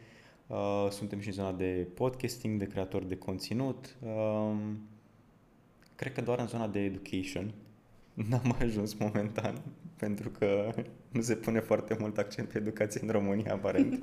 Uh, 0.47 0.87
suntem 0.91 1.21
și 1.21 1.27
în 1.27 1.35
zona 1.35 1.53
de 1.53 1.89
podcasting, 1.95 2.59
de 2.59 2.67
creator 2.67 3.05
de 3.05 3.17
conținut. 3.17 3.97
Uh, 4.03 4.57
Cred 5.97 6.13
că 6.13 6.21
doar 6.21 6.39
în 6.39 6.47
zona 6.47 6.69
de 6.69 6.79
education 6.79 7.53
n-am 8.31 8.57
ajuns 8.61 8.95
momentan, 8.95 9.63
pentru 10.03 10.29
că 10.31 10.75
nu 11.11 11.21
se 11.21 11.35
pune 11.35 11.61
foarte 11.61 11.97
mult 11.99 12.19
accent 12.19 12.49
pe 12.49 12.59
educație 12.59 13.01
în 13.03 13.09
România, 13.09 13.53
aparent. 13.53 14.03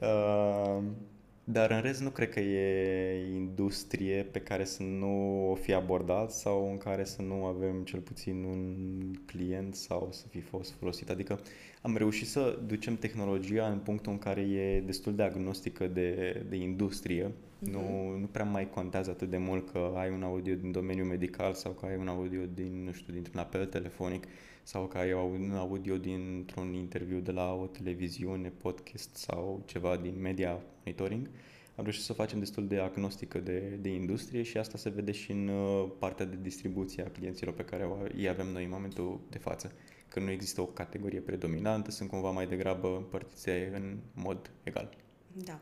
uh, 0.00 0.82
dar 1.50 1.70
în 1.70 1.80
rest 1.80 2.00
nu 2.00 2.10
cred 2.10 2.30
că 2.30 2.40
e 2.40 3.34
industrie 3.34 4.22
pe 4.22 4.38
care 4.38 4.64
să 4.64 4.82
nu 4.82 5.44
o 5.50 5.54
fi 5.54 5.72
abordat 5.72 6.32
sau 6.32 6.70
în 6.70 6.78
care 6.78 7.04
să 7.04 7.22
nu 7.22 7.44
avem 7.44 7.82
cel 7.84 8.00
puțin 8.00 8.44
un 8.44 8.74
client 9.26 9.74
sau 9.74 10.08
să 10.12 10.26
fi 10.28 10.40
fost 10.40 10.72
folosit. 10.78 11.10
Adică 11.10 11.40
am 11.82 11.96
reușit 11.96 12.26
să 12.26 12.58
ducem 12.66 12.96
tehnologia 12.96 13.66
în 13.66 13.78
punctul 13.78 14.12
în 14.12 14.18
care 14.18 14.40
e 14.40 14.80
destul 14.80 15.14
de 15.14 15.22
agnostică 15.22 15.86
de, 15.86 16.42
de 16.48 16.56
industrie. 16.56 17.24
Uh-huh. 17.26 17.70
Nu, 17.70 18.16
nu 18.20 18.26
prea 18.26 18.44
mai 18.44 18.70
contează 18.70 19.10
atât 19.10 19.30
de 19.30 19.38
mult 19.38 19.70
că 19.70 19.92
ai 19.96 20.10
un 20.10 20.22
audio 20.22 20.54
din 20.54 20.72
domeniul 20.72 21.06
medical 21.06 21.52
sau 21.52 21.72
că 21.72 21.86
ai 21.86 21.96
un 21.96 22.08
audio 22.08 22.40
din, 22.54 22.82
nu 22.84 22.92
știu, 22.92 23.12
dintr-un 23.12 23.40
apel 23.40 23.66
telefonic 23.66 24.24
sau 24.68 24.86
că 24.86 24.98
ai 24.98 25.12
un 25.12 25.52
audio 25.56 25.96
dintr-un 25.96 26.74
interviu 26.74 27.18
de 27.18 27.32
la 27.32 27.52
o 27.52 27.66
televiziune, 27.66 28.48
podcast 28.48 29.16
sau 29.16 29.62
ceva 29.66 29.96
din 29.96 30.20
media 30.20 30.60
monitoring. 30.84 31.30
Am 31.76 31.84
reușit 31.84 32.02
să 32.02 32.12
o 32.12 32.14
facem 32.14 32.38
destul 32.38 32.66
de 32.66 32.78
agnostică 32.78 33.38
de, 33.38 33.58
de 33.80 33.88
industrie 33.88 34.42
și 34.42 34.58
asta 34.58 34.78
se 34.78 34.88
vede 34.88 35.12
și 35.12 35.30
în 35.30 35.48
uh, 35.48 35.90
partea 35.98 36.26
de 36.26 36.38
distribuție 36.42 37.02
a 37.02 37.10
clienților 37.10 37.54
pe 37.54 37.64
care 37.64 37.88
îi 38.14 38.28
avem 38.28 38.46
noi 38.46 38.64
în 38.64 38.70
momentul 38.70 39.20
de 39.30 39.38
față. 39.38 39.72
Că 40.08 40.20
nu 40.20 40.30
există 40.30 40.60
o 40.60 40.66
categorie 40.66 41.20
predominantă, 41.20 41.90
sunt 41.90 42.08
cumva 42.08 42.30
mai 42.30 42.46
degrabă 42.46 42.96
împărțite 42.96 43.70
în 43.74 43.98
mod 44.14 44.50
egal. 44.62 44.96
Da. 45.44 45.60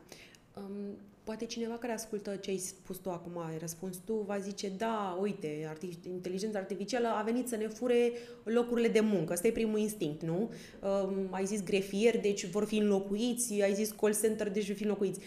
Um, 0.53 0.97
poate 1.27 1.45
cineva 1.45 1.73
care 1.73 1.93
ascultă 1.93 2.35
ce 2.35 2.49
ai 2.49 2.57
spus 2.57 2.97
tu 2.97 3.09
acum, 3.09 3.37
ai 3.37 3.57
răspuns 3.57 3.97
tu, 4.05 4.13
va 4.13 4.37
zice, 4.37 4.69
da, 4.77 5.17
uite, 5.21 5.73
arti- 5.73 6.07
inteligența 6.07 6.59
artificială 6.59 7.07
a 7.07 7.21
venit 7.21 7.47
să 7.47 7.55
ne 7.55 7.67
fure 7.67 8.11
locurile 8.43 8.87
de 8.87 8.99
muncă. 8.99 9.33
Ăsta 9.33 9.47
e 9.47 9.51
primul 9.51 9.79
instinct, 9.79 10.21
nu? 10.21 10.51
Um, 10.81 11.27
ai 11.29 11.45
zis 11.45 11.63
grefier, 11.63 12.19
deci 12.19 12.45
vor 12.45 12.65
fi 12.65 12.77
înlocuiți, 12.77 13.61
ai 13.61 13.73
zis 13.73 13.91
call 13.91 14.15
center, 14.21 14.49
deci 14.49 14.67
vor 14.67 14.75
fi 14.75 14.83
înlocuiți. 14.83 15.19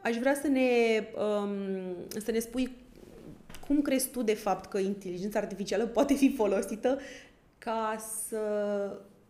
Aș 0.00 0.16
vrea 0.16 0.34
să 0.34 0.48
ne, 0.48 0.68
um, 1.16 2.20
să 2.20 2.30
ne 2.30 2.38
spui 2.38 2.76
cum 3.66 3.82
crezi 3.82 4.08
tu, 4.08 4.22
de 4.22 4.34
fapt, 4.34 4.70
că 4.70 4.78
inteligența 4.78 5.38
artificială 5.38 5.86
poate 5.86 6.14
fi 6.14 6.34
folosită 6.34 6.98
ca 7.58 7.96
să, 8.26 8.40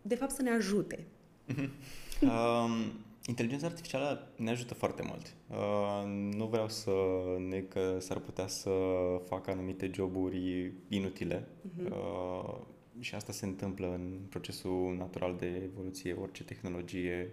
de 0.01 0.15
fapt, 0.15 0.31
să 0.31 0.41
ne 0.41 0.51
ajute? 0.51 1.05
um, 2.21 2.91
inteligența 3.27 3.65
artificială 3.65 4.31
ne 4.35 4.49
ajută 4.49 4.73
foarte 4.73 5.03
mult. 5.07 5.35
Uh, 5.49 6.33
nu 6.35 6.45
vreau 6.45 6.69
să 6.69 6.91
ne 7.49 7.59
că 7.59 7.97
s-ar 7.99 8.19
putea 8.19 8.47
să 8.47 8.71
facă 9.27 9.51
anumite 9.51 9.91
joburi 9.93 10.73
inutile. 10.87 11.47
Uh-huh. 11.47 11.89
Uh, 11.89 12.55
și 12.99 13.15
asta 13.15 13.31
se 13.31 13.45
întâmplă 13.45 13.87
în 13.87 14.19
procesul 14.29 14.95
natural 14.97 15.35
de 15.35 15.61
evoluție. 15.71 16.13
Orice 16.13 16.43
tehnologie 16.43 17.31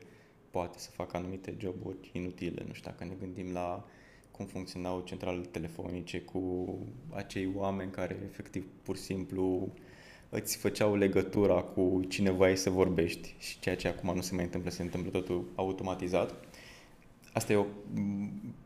poate 0.50 0.78
să 0.78 0.90
facă 0.90 1.16
anumite 1.16 1.56
joburi 1.58 2.10
inutile. 2.12 2.64
Nu 2.66 2.72
știu 2.72 2.90
dacă 2.90 3.04
ne 3.04 3.14
gândim 3.18 3.52
la 3.52 3.84
cum 4.30 4.46
funcționau 4.46 5.00
centralele 5.00 5.44
telefonice 5.44 6.20
cu 6.20 6.68
acei 7.10 7.52
oameni 7.54 7.90
care 7.90 8.20
efectiv 8.24 8.66
pur 8.82 8.96
și 8.96 9.02
simplu 9.02 9.72
îți 10.30 10.56
făceau 10.56 10.96
legătura 10.96 11.54
cu 11.54 12.04
cine 12.08 12.30
vrei 12.30 12.56
să 12.56 12.70
vorbești 12.70 13.34
și 13.38 13.60
ceea 13.60 13.76
ce 13.76 13.88
acum 13.88 14.14
nu 14.14 14.20
se 14.20 14.34
mai 14.34 14.44
întâmplă, 14.44 14.70
se 14.70 14.82
întâmplă 14.82 15.10
totul 15.10 15.44
automatizat. 15.54 16.34
Asta 17.32 17.52
e 17.52 17.56
o 17.56 17.66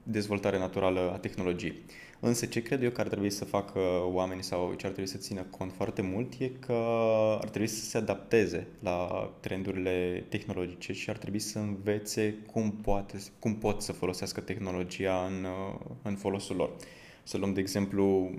dezvoltare 0.02 0.58
naturală 0.58 1.10
a 1.12 1.18
tehnologiei. 1.18 1.74
Însă 2.20 2.46
ce 2.46 2.62
cred 2.62 2.82
eu 2.82 2.90
că 2.90 3.00
ar 3.00 3.08
trebui 3.08 3.30
să 3.30 3.44
facă 3.44 3.80
oamenii 4.12 4.42
sau 4.42 4.74
ce 4.76 4.86
ar 4.86 4.92
trebui 4.92 5.10
să 5.10 5.18
țină 5.18 5.42
cont 5.50 5.72
foarte 5.72 6.02
mult 6.02 6.32
e 6.38 6.48
că 6.48 6.72
ar 7.40 7.48
trebui 7.48 7.68
să 7.68 7.84
se 7.84 7.98
adapteze 7.98 8.66
la 8.82 9.30
trendurile 9.40 10.24
tehnologice 10.28 10.92
și 10.92 11.10
ar 11.10 11.16
trebui 11.16 11.38
să 11.38 11.58
învețe 11.58 12.34
cum, 12.52 12.70
poate, 12.70 13.18
cum 13.38 13.54
pot 13.54 13.82
să 13.82 13.92
folosească 13.92 14.40
tehnologia 14.40 15.26
în, 15.26 15.46
în 16.02 16.16
folosul 16.16 16.56
lor. 16.56 16.76
Să 17.22 17.38
luăm 17.38 17.52
de 17.52 17.60
exemplu 17.60 18.30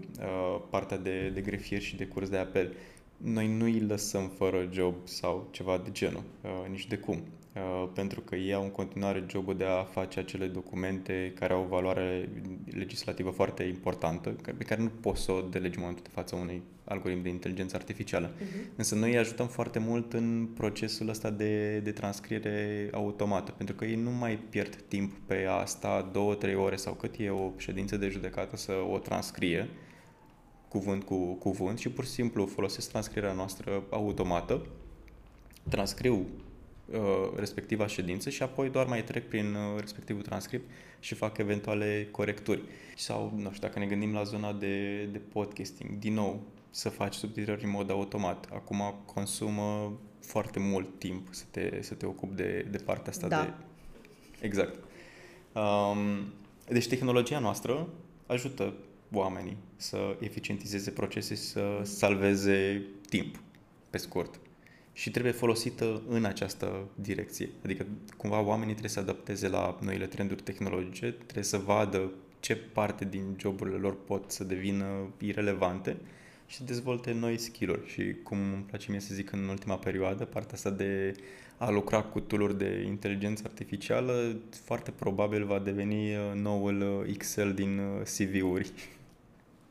partea 0.69 0.97
de, 0.97 1.31
de 1.33 1.41
grefier 1.41 1.81
și 1.81 1.95
de 1.95 2.05
curs 2.05 2.29
de 2.29 2.37
apel 2.37 2.73
noi 3.17 3.47
nu 3.47 3.63
îi 3.63 3.79
lăsăm 3.79 4.27
fără 4.27 4.69
job 4.71 4.93
sau 5.03 5.47
ceva 5.51 5.81
de 5.83 5.91
genul, 5.91 6.23
uh, 6.41 6.69
nici 6.69 6.87
de 6.87 6.97
cum. 6.97 7.23
Uh, 7.55 7.89
pentru 7.93 8.21
că 8.21 8.35
ei 8.35 8.53
au 8.53 8.63
în 8.63 8.71
continuare 8.71 9.25
jobul 9.29 9.57
de 9.57 9.63
a 9.63 9.83
face 9.83 10.19
acele 10.19 10.45
documente 10.45 11.33
care 11.39 11.53
au 11.53 11.61
o 11.61 11.67
valoare 11.67 12.29
legislativă 12.65 13.29
foarte 13.29 13.63
importantă, 13.63 14.29
pe 14.29 14.63
care 14.63 14.81
nu 14.81 14.91
poți 14.99 15.21
să 15.21 15.31
o 15.31 15.41
delegi 15.41 15.75
în 15.75 15.79
momentul 15.81 16.03
de 16.03 16.13
față 16.13 16.35
unui 16.35 16.61
algoritm 16.83 17.21
de 17.21 17.29
inteligență 17.29 17.75
artificială. 17.75 18.31
Uh-huh. 18.31 18.75
Însă 18.75 18.95
noi 18.95 19.11
îi 19.11 19.17
ajutăm 19.17 19.47
foarte 19.47 19.79
mult 19.79 20.13
în 20.13 20.47
procesul 20.53 21.09
ăsta 21.09 21.29
de, 21.29 21.79
de 21.79 21.91
transcriere 21.91 22.89
automată, 22.91 23.51
pentru 23.51 23.75
că 23.75 23.85
ei 23.85 23.95
nu 23.95 24.11
mai 24.11 24.39
pierd 24.49 24.75
timp 24.87 25.13
pe 25.25 25.45
a 25.49 25.65
sta 25.65 26.09
două, 26.11 26.35
trei 26.35 26.55
ore 26.55 26.75
sau 26.75 26.93
cât 26.93 27.15
e 27.17 27.29
o 27.29 27.51
ședință 27.57 27.97
de 27.97 28.09
judecată 28.09 28.57
să 28.57 28.73
o 28.91 28.97
transcrie, 28.97 29.69
cuvânt 30.75 31.03
cu 31.03 31.33
cuvânt 31.33 31.77
și 31.79 31.89
pur 31.89 32.03
și 32.03 32.09
simplu 32.09 32.45
folosesc 32.45 32.89
transcrierea 32.89 33.33
noastră 33.33 33.83
automată, 33.89 34.65
transcriu 35.69 36.15
uh, 36.15 36.97
respectiva 37.35 37.87
ședință 37.87 38.29
și 38.29 38.43
apoi 38.43 38.69
doar 38.69 38.85
mai 38.85 39.03
trec 39.03 39.27
prin 39.27 39.53
uh, 39.53 39.79
respectivul 39.79 40.21
transcript 40.21 40.69
și 40.99 41.13
fac 41.13 41.37
eventuale 41.37 42.07
corecturi. 42.11 42.61
Sau, 42.95 43.33
nu 43.35 43.51
știu, 43.51 43.67
dacă 43.67 43.79
ne 43.79 43.85
gândim 43.85 44.13
la 44.13 44.23
zona 44.23 44.53
de, 44.53 45.03
de 45.03 45.17
podcasting, 45.17 45.99
din 45.99 46.13
nou, 46.13 46.41
să 46.69 46.89
faci 46.89 47.13
subtitrări 47.13 47.63
în 47.63 47.69
mod 47.69 47.89
automat. 47.89 48.47
Acum 48.53 49.03
consumă 49.05 49.99
foarte 50.19 50.59
mult 50.59 50.99
timp 50.99 51.27
să 51.31 51.43
te, 51.51 51.81
să 51.81 51.93
te 51.93 52.05
ocupi 52.05 52.35
de, 52.35 52.67
de 52.71 52.77
partea 52.77 53.11
asta 53.11 53.27
da. 53.27 53.43
de... 53.43 53.53
Exact. 54.45 54.79
Um, 55.53 56.33
deci 56.67 56.87
tehnologia 56.87 57.39
noastră 57.39 57.87
ajută 58.25 58.73
oamenii 59.15 59.57
să 59.75 60.17
eficientizeze 60.19 60.91
procese, 60.91 61.35
să 61.35 61.79
salveze 61.83 62.85
timp, 63.09 63.39
pe 63.89 63.97
scurt. 63.97 64.39
Și 64.93 65.11
trebuie 65.11 65.31
folosită 65.31 66.01
în 66.07 66.25
această 66.25 66.87
direcție. 66.95 67.49
Adică, 67.63 67.85
cumva, 68.17 68.41
oamenii 68.41 68.71
trebuie 68.71 68.89
să 68.89 68.99
adapteze 68.99 69.47
la 69.47 69.77
noile 69.81 70.05
trenduri 70.05 70.41
tehnologice, 70.41 71.11
trebuie 71.11 71.43
să 71.43 71.57
vadă 71.57 72.11
ce 72.39 72.55
parte 72.55 73.05
din 73.05 73.35
joburile 73.39 73.77
lor 73.77 73.97
pot 74.05 74.31
să 74.31 74.43
devină 74.43 75.13
irelevante 75.19 75.97
și 76.47 76.55
să 76.55 76.63
dezvolte 76.63 77.11
noi 77.11 77.37
skill-uri. 77.37 77.87
Și 77.87 78.15
cum 78.23 78.37
îmi 78.37 78.63
place 78.67 78.91
mie 78.91 78.99
să 78.99 79.13
zic 79.13 79.31
în 79.31 79.47
ultima 79.47 79.77
perioadă, 79.77 80.25
partea 80.25 80.53
asta 80.53 80.69
de 80.69 81.13
a 81.57 81.69
lucra 81.69 82.01
cu 82.01 82.19
tool 82.19 82.55
de 82.57 82.83
inteligență 82.85 83.43
artificială, 83.45 84.35
foarte 84.63 84.91
probabil 84.91 85.45
va 85.45 85.59
deveni 85.59 86.15
uh, 86.15 86.21
noul 86.33 86.81
uh, 86.81 87.13
Excel 87.13 87.53
din 87.53 87.77
uh, 87.77 88.01
CV-uri. 88.03 88.71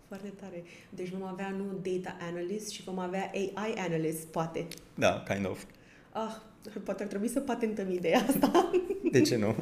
Foarte 0.08 0.32
tare. 0.40 0.62
Deci 0.90 1.08
vom 1.08 1.22
avea 1.22 1.50
nu 1.50 1.64
data 1.82 2.16
analyst, 2.30 2.70
și 2.70 2.82
vom 2.82 2.98
avea 2.98 3.30
AI 3.34 3.74
analyst, 3.78 4.26
poate. 4.26 4.66
Da, 4.94 5.22
kind 5.28 5.46
of. 5.46 5.64
Ah, 6.12 6.36
poate 6.84 7.02
ar 7.02 7.08
trebui 7.08 7.28
să 7.28 7.40
patentăm 7.40 7.90
ideea 7.90 8.24
asta. 8.28 8.70
De 9.12 9.20
ce 9.20 9.36
nu? 9.36 9.54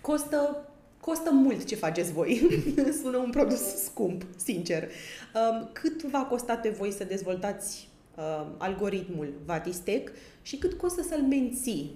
Costă, 0.00 0.68
costă 1.00 1.30
mult 1.32 1.64
ce 1.64 1.74
faceți 1.74 2.12
voi. 2.12 2.62
Sună 3.02 3.16
un 3.16 3.30
produs 3.30 3.84
scump, 3.84 4.26
sincer. 4.36 4.88
Um, 5.34 5.68
cât 5.72 6.02
v-a 6.02 6.22
costat 6.22 6.60
pe 6.60 6.68
voi 6.68 6.92
să 6.92 7.04
dezvoltați 7.04 7.88
um, 8.16 8.54
algoritmul 8.58 9.32
Vatistec 9.44 10.12
și 10.42 10.56
cât 10.56 10.72
costă 10.72 11.02
să-l 11.02 11.22
menții? 11.22 11.92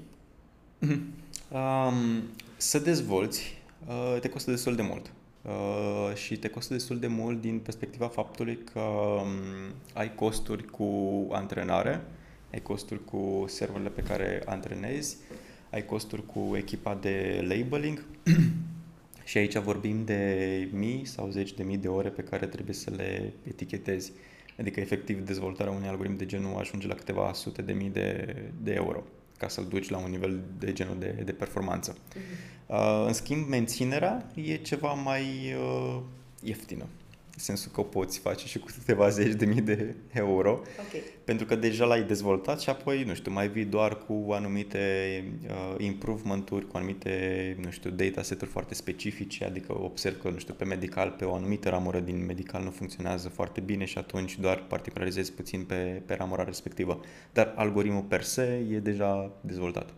Um, 1.50 2.22
să 2.56 2.78
dezvolți 2.78 3.62
uh, 3.86 4.20
te 4.20 4.28
costă 4.28 4.50
destul 4.50 4.74
de 4.74 4.82
mult. 4.82 5.12
Uh, 5.48 6.14
și 6.14 6.36
te 6.36 6.48
costă 6.48 6.72
destul 6.72 6.98
de 6.98 7.06
mult 7.06 7.40
din 7.40 7.58
perspectiva 7.58 8.08
faptului 8.08 8.58
că 8.72 8.80
um, 8.80 9.28
ai 9.94 10.14
costuri 10.14 10.64
cu 10.64 10.88
antrenare, 11.30 12.00
ai 12.52 12.62
costuri 12.62 13.04
cu 13.04 13.44
serverele 13.48 13.88
pe 13.88 14.02
care 14.02 14.42
antrenezi, 14.44 15.16
ai 15.70 15.84
costuri 15.84 16.26
cu 16.26 16.56
echipa 16.56 16.94
de 16.94 17.44
labeling 17.48 18.04
și 19.24 19.38
aici 19.38 19.56
vorbim 19.56 20.04
de 20.04 20.68
mii 20.72 21.04
sau 21.04 21.30
zeci 21.30 21.52
de 21.52 21.62
mii 21.62 21.78
de 21.78 21.88
ore 21.88 22.08
pe 22.08 22.22
care 22.22 22.46
trebuie 22.46 22.74
să 22.74 22.90
le 22.96 23.32
etichetezi. 23.48 24.12
Adică, 24.58 24.80
efectiv, 24.80 25.24
dezvoltarea 25.24 25.72
unui 25.72 25.88
algoritm 25.88 26.16
de 26.16 26.26
genul 26.26 26.58
ajunge 26.58 26.86
la 26.86 26.94
câteva 26.94 27.32
sute 27.32 27.62
de 27.62 27.72
mii 27.72 27.90
de, 27.90 28.36
de 28.62 28.72
euro 28.72 29.04
ca 29.38 29.48
să-l 29.48 29.66
duci 29.68 29.88
la 29.88 29.98
un 29.98 30.10
nivel 30.10 30.40
de 30.58 30.72
genul 30.72 30.96
de, 30.98 31.22
de 31.24 31.32
performanță. 31.32 31.92
Uh-huh. 31.92 32.53
Uh, 32.66 33.04
în 33.06 33.12
schimb, 33.12 33.48
menținerea 33.48 34.30
e 34.34 34.56
ceva 34.56 34.92
mai 34.92 35.22
uh, 35.58 36.00
ieftină. 36.42 36.86
În 37.36 37.40
sensul 37.40 37.70
că 37.72 37.80
o 37.80 37.84
poți 37.84 38.18
face 38.18 38.46
și 38.46 38.58
cu 38.58 38.66
câteva 38.78 39.08
zeci 39.08 39.34
de 39.34 39.44
mii 39.44 39.60
de 39.60 39.94
euro. 40.12 40.50
Okay. 40.88 41.02
Pentru 41.24 41.46
că 41.46 41.54
deja 41.56 41.84
l-ai 41.84 42.02
dezvoltat 42.02 42.60
și 42.60 42.68
apoi, 42.68 43.04
nu 43.04 43.14
știu, 43.14 43.32
mai 43.32 43.48
vii 43.48 43.64
doar 43.64 43.98
cu 43.98 44.32
anumite 44.32 44.78
uh, 45.46 45.84
improvement-uri, 45.84 46.66
cu 46.66 46.76
anumite, 46.76 47.56
nu 47.64 47.70
știu, 47.70 47.90
dataset-uri 47.90 48.50
foarte 48.50 48.74
specifice, 48.74 49.44
adică 49.44 49.82
observ 49.82 50.20
că, 50.20 50.30
nu 50.30 50.38
știu, 50.38 50.54
pe 50.54 50.64
medical, 50.64 51.10
pe 51.10 51.24
o 51.24 51.34
anumită 51.34 51.68
ramură 51.68 52.00
din 52.00 52.24
medical 52.24 52.62
nu 52.62 52.70
funcționează 52.70 53.28
foarte 53.28 53.60
bine 53.60 53.84
și 53.84 53.98
atunci 53.98 54.38
doar 54.38 54.64
particularizezi 54.68 55.32
puțin 55.32 55.64
pe, 55.64 56.02
pe 56.06 56.14
ramura 56.14 56.44
respectivă. 56.44 57.00
Dar 57.32 57.52
algoritmul 57.56 58.02
per 58.02 58.22
se 58.22 58.66
e 58.70 58.78
deja 58.78 59.30
dezvoltat 59.40 59.94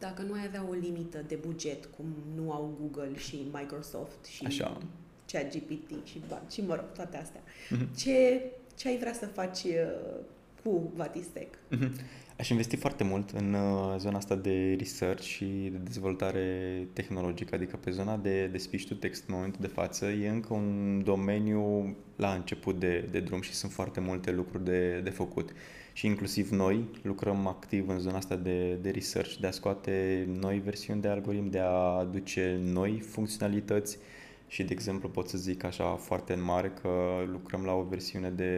dacă 0.00 0.22
nu 0.22 0.32
ai 0.32 0.44
avea 0.46 0.66
o 0.68 0.72
limită 0.72 1.24
de 1.26 1.38
buget, 1.46 1.84
cum 1.84 2.06
nu 2.34 2.52
au 2.52 2.76
Google 2.80 3.18
și 3.18 3.46
Microsoft 3.52 4.24
și 4.24 4.44
Așa. 4.46 4.78
ChatGPT 5.26 6.06
și, 6.06 6.22
și 6.50 6.60
mă 6.60 6.74
rog, 6.74 6.84
toate 6.94 7.16
astea, 7.16 7.40
mm-hmm. 7.40 7.96
ce, 7.96 8.42
ce 8.76 8.88
ai 8.88 8.98
vrea 8.98 9.12
să 9.12 9.26
faci 9.26 9.62
uh, 9.62 10.20
cu 10.62 10.92
Vatistec? 10.94 11.54
Mm-hmm. 11.56 11.90
Aș 12.38 12.48
investi 12.48 12.76
foarte 12.76 13.04
mult 13.04 13.30
în 13.30 13.54
uh, 13.54 13.94
zona 13.98 14.16
asta 14.16 14.34
de 14.34 14.74
research 14.78 15.22
și 15.22 15.44
de 15.44 15.78
dezvoltare 15.84 16.86
tehnologică, 16.92 17.54
adică 17.54 17.76
pe 17.76 17.90
zona 17.90 18.16
de, 18.16 18.46
de 18.46 18.58
speech 18.58 18.84
to 18.84 18.94
text 18.94 19.28
în 19.28 19.34
momentul 19.34 19.60
de 19.60 19.66
față 19.66 20.06
e 20.06 20.28
încă 20.28 20.54
un 20.54 21.00
domeniu 21.04 21.96
la 22.16 22.32
început 22.32 22.78
de, 22.78 23.08
de 23.10 23.20
drum 23.20 23.40
și 23.40 23.52
sunt 23.52 23.72
foarte 23.72 24.00
multe 24.00 24.30
lucruri 24.30 24.64
de, 24.64 25.00
de 25.00 25.10
făcut 25.10 25.52
și 26.00 26.06
inclusiv 26.06 26.50
noi 26.50 26.88
lucrăm 27.02 27.46
activ 27.46 27.88
în 27.88 27.98
zona 27.98 28.16
asta 28.16 28.36
de, 28.36 28.74
de 28.74 28.90
research, 28.90 29.34
de 29.34 29.46
a 29.46 29.50
scoate 29.50 30.26
noi 30.40 30.58
versiuni 30.58 31.00
de 31.00 31.08
algoritm, 31.08 31.50
de 31.50 31.58
a 31.58 31.98
aduce 31.98 32.60
noi 32.62 33.00
funcționalități 33.00 33.98
și, 34.46 34.62
de 34.62 34.72
exemplu, 34.72 35.08
pot 35.08 35.28
să 35.28 35.38
zic 35.38 35.64
așa 35.64 35.84
foarte 35.84 36.32
în 36.32 36.42
mare 36.42 36.72
că 36.82 36.88
lucrăm 37.30 37.64
la 37.64 37.72
o 37.72 37.82
versiune 37.82 38.30
de 38.30 38.52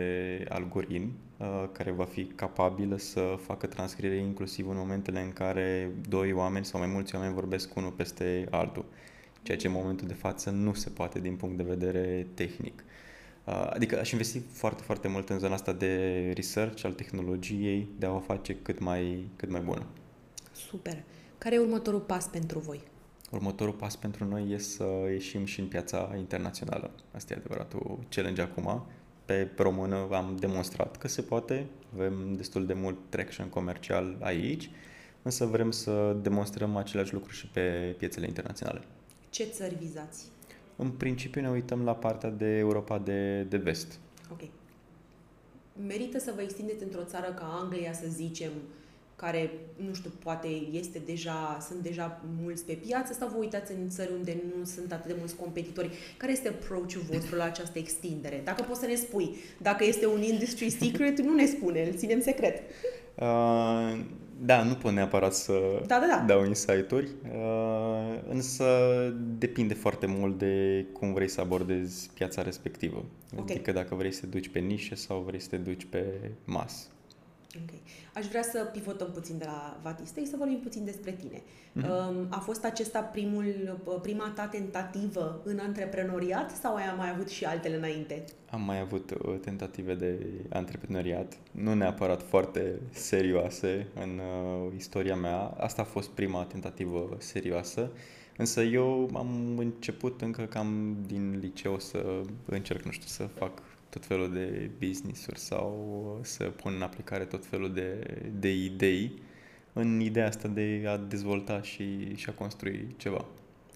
algoritm 0.49 1.13
uh, 1.37 1.65
care 1.73 1.91
va 1.91 2.05
fi 2.05 2.25
capabilă 2.25 2.97
să 2.97 3.35
facă 3.39 3.67
transcriere 3.67 4.17
inclusiv 4.17 4.69
în 4.69 4.77
momentele 4.77 5.21
în 5.21 5.33
care 5.33 5.91
doi 6.09 6.33
oameni 6.33 6.65
sau 6.65 6.81
mai 6.81 6.89
mulți 6.89 7.15
oameni 7.15 7.35
vorbesc 7.35 7.77
unul 7.77 7.91
peste 7.91 8.47
altul 8.51 8.85
ceea 9.43 9.57
ce 9.57 9.67
în 9.67 9.73
momentul 9.73 10.07
de 10.07 10.15
față 10.15 10.51
nu 10.51 10.75
se 10.75 10.91
poate 10.91 11.21
din 11.21 11.37
punct 11.37 11.57
de 11.57 11.63
vedere 11.63 12.27
tehnic. 12.35 12.85
Uh, 13.45 13.67
adică 13.71 13.99
aș 13.99 14.11
investi 14.11 14.39
foarte, 14.53 14.83
foarte 14.83 15.09
mult 15.09 15.29
în 15.29 15.39
zona 15.39 15.55
asta 15.55 15.73
de 15.73 16.33
research 16.35 16.85
al 16.85 16.93
tehnologiei, 16.93 17.89
de 17.99 18.07
a 18.07 18.13
o 18.13 18.19
face 18.19 18.55
cât 18.55 18.79
mai, 18.79 19.29
cât 19.37 19.51
mai 19.51 19.61
bună. 19.61 19.87
Super. 20.53 21.03
Care 21.39 21.55
e 21.55 21.59
următorul 21.59 22.01
pas 22.01 22.27
pentru 22.27 22.59
voi? 22.59 22.81
Următorul 23.31 23.73
pas 23.73 23.97
pentru 23.97 24.25
noi 24.25 24.53
e 24.53 24.59
să 24.59 24.85
ieșim 25.11 25.45
și 25.45 25.61
în 25.61 25.67
piața 25.67 26.15
internațională. 26.17 26.91
Asta 27.15 27.35
e 27.35 27.37
adevăratul 27.37 27.99
challenge 28.09 28.43
acum. 28.43 28.87
Pe 29.25 29.51
română 29.57 30.09
am 30.11 30.37
demonstrat 30.41 30.97
că 30.97 31.09
se 31.09 31.23
poate, 31.23 31.67
avem 31.95 32.35
destul 32.37 32.67
de 32.67 32.73
mult 32.73 32.99
traction 33.09 33.49
comercial 33.49 34.17
aici, 34.21 34.71
însă 35.23 35.45
vrem 35.45 35.71
să 35.71 36.17
demonstrăm 36.23 36.77
același 36.77 37.13
lucru 37.13 37.31
și 37.31 37.47
pe 37.47 37.95
piețele 37.99 38.27
internaționale. 38.27 38.83
Ce 39.31 39.45
țări 39.45 39.75
vizați? 39.75 40.25
În 40.83 40.91
principiu 40.91 41.41
ne 41.41 41.51
uităm 41.51 41.85
la 41.85 41.95
partea 41.95 42.31
de 42.31 42.57
Europa 42.57 42.99
de, 42.99 43.43
de 43.43 43.57
vest. 43.57 43.99
Ok. 44.33 44.41
Merită 45.87 46.19
să 46.19 46.33
vă 46.35 46.43
extindeți 46.43 46.83
într-o 46.83 47.05
țară 47.05 47.33
ca 47.33 47.59
Anglia, 47.63 47.93
să 47.93 48.07
zicem, 48.09 48.51
care, 49.17 49.51
nu 49.87 49.95
știu, 49.95 50.11
poate 50.23 50.49
este 50.73 51.03
deja, 51.07 51.59
sunt 51.69 51.79
deja 51.79 52.21
mulți 52.43 52.65
pe 52.65 52.73
piață 52.73 53.13
sau 53.13 53.29
vă 53.29 53.37
uitați 53.37 53.73
în 53.73 53.89
țări 53.89 54.11
unde 54.13 54.37
nu 54.57 54.65
sunt 54.65 54.93
atât 54.93 55.07
de 55.11 55.17
mulți 55.19 55.37
competitori? 55.37 55.91
Care 56.17 56.33
este 56.33 56.49
approach-ul 56.49 57.03
vostru 57.11 57.37
la 57.37 57.45
această 57.45 57.79
extindere? 57.79 58.41
Dacă 58.45 58.63
poți 58.63 58.81
să 58.81 58.87
ne 58.87 58.95
spui, 58.95 59.37
dacă 59.59 59.85
este 59.85 60.07
un 60.07 60.23
industry 60.23 60.71
secret, 60.71 61.21
nu 61.21 61.35
ne 61.35 61.47
spune, 61.47 61.83
îl 61.83 61.95
ținem 61.95 62.21
secret. 62.21 62.63
Uh, 63.15 64.01
da, 64.45 64.63
nu 64.63 64.75
pot 64.75 64.93
neapărat 64.93 65.35
să 65.35 65.53
da, 65.87 65.99
da, 65.99 66.07
da. 66.07 66.25
dau 66.27 66.45
insight-uri, 66.45 67.09
uh, 67.35 68.19
însă 68.29 68.65
depinde 69.39 69.75
foarte 69.75 70.07
mult 70.07 70.39
de 70.39 70.87
cum 70.93 71.13
vrei 71.13 71.29
să 71.29 71.41
abordezi 71.41 72.11
piața 72.15 72.43
respectivă. 72.43 73.05
Okay. 73.33 73.55
Adică 73.55 73.73
dacă 73.73 73.95
vrei 73.95 74.13
să 74.13 74.21
te 74.21 74.27
duci 74.27 74.49
pe 74.49 74.59
nișe 74.59 74.95
sau 74.95 75.23
vrei 75.27 75.41
să 75.41 75.49
te 75.49 75.57
duci 75.57 75.87
pe 75.91 76.05
mas. 76.45 76.91
Ok. 77.57 77.79
Aș 78.15 78.27
vrea 78.27 78.43
să 78.43 78.69
pivotăm 78.73 79.11
puțin 79.11 79.39
de 79.39 79.45
la 79.45 79.79
Vatistei, 79.83 80.27
să 80.27 80.37
vorbim 80.39 80.61
puțin 80.61 80.85
despre 80.85 81.13
tine. 81.13 81.43
Mm-hmm. 81.43 82.29
A 82.29 82.39
fost 82.39 82.65
acesta 82.65 83.01
primul, 83.01 83.79
prima 84.03 84.33
ta 84.35 84.47
tentativă 84.47 85.41
în 85.45 85.59
antreprenoriat 85.59 86.51
sau 86.51 86.75
ai 86.75 86.95
mai 86.97 87.11
avut 87.11 87.29
și 87.29 87.45
altele 87.45 87.77
înainte? 87.77 88.25
Am 88.51 88.63
mai 88.63 88.81
avut 88.81 89.11
uh, 89.11 89.39
tentative 89.41 89.95
de 89.95 90.19
antreprenoriat, 90.49 91.37
nu 91.51 91.75
neapărat 91.75 92.23
foarte 92.23 92.81
serioase 92.91 93.87
în 93.95 94.21
uh, 94.21 94.73
istoria 94.77 95.17
mea. 95.17 95.39
Asta 95.41 95.83
a 95.83 95.85
fost 95.85 96.09
prima 96.09 96.45
tentativă 96.45 97.17
serioasă. 97.19 97.91
Însă 98.37 98.63
eu 98.63 99.11
am 99.15 99.59
început 99.59 100.21
încă 100.21 100.43
cam 100.43 100.97
din 101.07 101.39
liceu 101.41 101.79
să 101.79 102.23
încerc, 102.45 102.83
nu 102.83 102.91
știu, 102.91 103.07
să 103.07 103.23
fac 103.23 103.63
tot 103.93 104.05
felul 104.05 104.33
de 104.33 104.71
business-uri 104.87 105.39
sau 105.39 106.19
să 106.23 106.45
pun 106.45 106.73
în 106.75 106.83
aplicare 106.83 107.25
tot 107.25 107.47
felul 107.47 107.73
de, 107.73 108.17
de 108.39 108.55
idei 108.55 109.13
în 109.73 110.01
ideea 110.01 110.27
asta 110.27 110.49
de 110.49 110.85
a 110.87 110.97
dezvolta 110.97 111.63
și, 111.63 112.15
și 112.17 112.29
a 112.29 112.33
construi 112.33 112.95
ceva. 112.97 113.25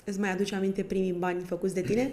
Îți 0.04 0.20
mai 0.20 0.32
aduce 0.32 0.54
aminte 0.54 0.82
primii 0.82 1.12
bani 1.12 1.42
făcuți 1.42 1.74
de 1.74 1.80
tine? 1.82 2.12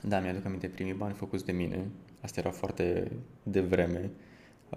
Da, 0.00 0.20
mi-aduc 0.20 0.44
aminte 0.44 0.66
primii 0.66 0.92
bani 0.92 1.14
făcuți 1.14 1.44
de 1.44 1.52
mine. 1.52 1.86
Asta 2.20 2.40
era 2.40 2.50
foarte 2.50 3.10
devreme. 3.42 4.10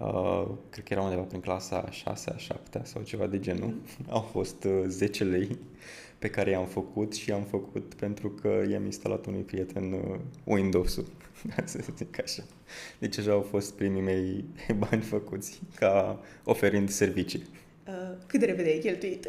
Uh, 0.00 0.48
cred 0.70 0.84
că 0.84 0.92
era 0.92 1.02
undeva 1.02 1.22
prin 1.22 1.40
clasa 1.40 1.90
6 1.90 2.30
a 2.34 2.36
7 2.36 2.80
sau 2.84 3.02
ceva 3.02 3.26
de 3.26 3.38
genul. 3.38 3.68
Mm. 3.68 4.06
Au 4.08 4.20
fost 4.20 4.64
uh, 4.64 4.82
10 4.86 5.24
lei 5.24 5.58
pe 6.18 6.30
care 6.30 6.50
i-am 6.50 6.66
făcut 6.66 7.14
și 7.14 7.30
i-am 7.30 7.42
făcut 7.42 7.94
pentru 7.94 8.28
că 8.28 8.64
i-am 8.70 8.84
instalat 8.84 9.26
unui 9.26 9.40
prieten 9.40 9.92
uh, 9.92 10.18
Windows-ul, 10.44 11.06
să 11.64 11.78
zic 11.96 12.22
așa. 12.22 12.42
Deci 12.98 13.18
așa 13.18 13.30
au 13.30 13.46
fost 13.50 13.74
primii 13.74 14.00
mei 14.00 14.44
bani 14.90 15.02
făcuți 15.02 15.60
ca 15.74 16.20
oferind 16.44 16.88
servicii. 16.88 17.42
Uh, 17.88 18.16
cât 18.26 18.40
de 18.40 18.46
repede 18.46 18.68
ai 18.68 18.78
cheltuit? 18.78 19.28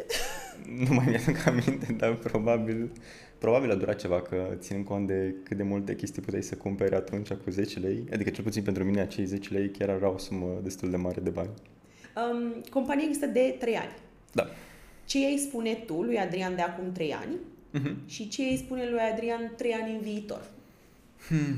nu 0.86 0.94
mai 0.94 1.06
mi-aduc 1.08 1.46
aminte, 1.46 1.92
dar 1.92 2.14
probabil, 2.14 2.90
probabil 3.38 3.70
a 3.70 3.74
durat 3.74 3.98
ceva, 3.98 4.22
că 4.22 4.54
ținând 4.58 4.84
cont 4.84 5.06
de 5.06 5.34
cât 5.42 5.56
de 5.56 5.62
multe 5.62 5.94
chestii 5.94 6.22
puteai 6.22 6.42
să 6.42 6.54
cumperi 6.54 6.94
atunci 6.94 7.32
cu 7.32 7.50
10 7.50 7.78
lei, 7.78 8.04
adică 8.12 8.30
cel 8.30 8.44
puțin 8.44 8.62
pentru 8.62 8.84
mine 8.84 9.00
acei 9.00 9.24
10 9.24 9.52
lei 9.52 9.70
chiar 9.70 9.88
erau 9.88 10.14
o 10.14 10.18
sumă 10.18 10.60
destul 10.62 10.90
de 10.90 10.96
mare 10.96 11.20
de 11.20 11.30
bani. 11.30 11.50
Um, 12.32 12.64
compania 12.70 13.04
există 13.04 13.26
de 13.26 13.56
3 13.58 13.76
ani. 13.76 13.92
Da. 14.32 14.46
Ce 15.04 15.18
îi 15.18 15.38
spune 15.38 15.74
tu 15.74 16.02
lui 16.02 16.18
Adrian 16.18 16.54
de 16.54 16.62
acum 16.62 16.92
3 16.92 17.14
ani 17.14 17.36
uh-huh. 17.78 17.94
și 18.06 18.28
ce 18.28 18.42
îi 18.42 18.56
spune 18.56 18.88
lui 18.90 19.00
Adrian 19.12 19.52
3 19.56 19.72
ani 19.72 19.92
în 19.92 20.00
viitor? 20.00 20.50
Hmm. 21.28 21.56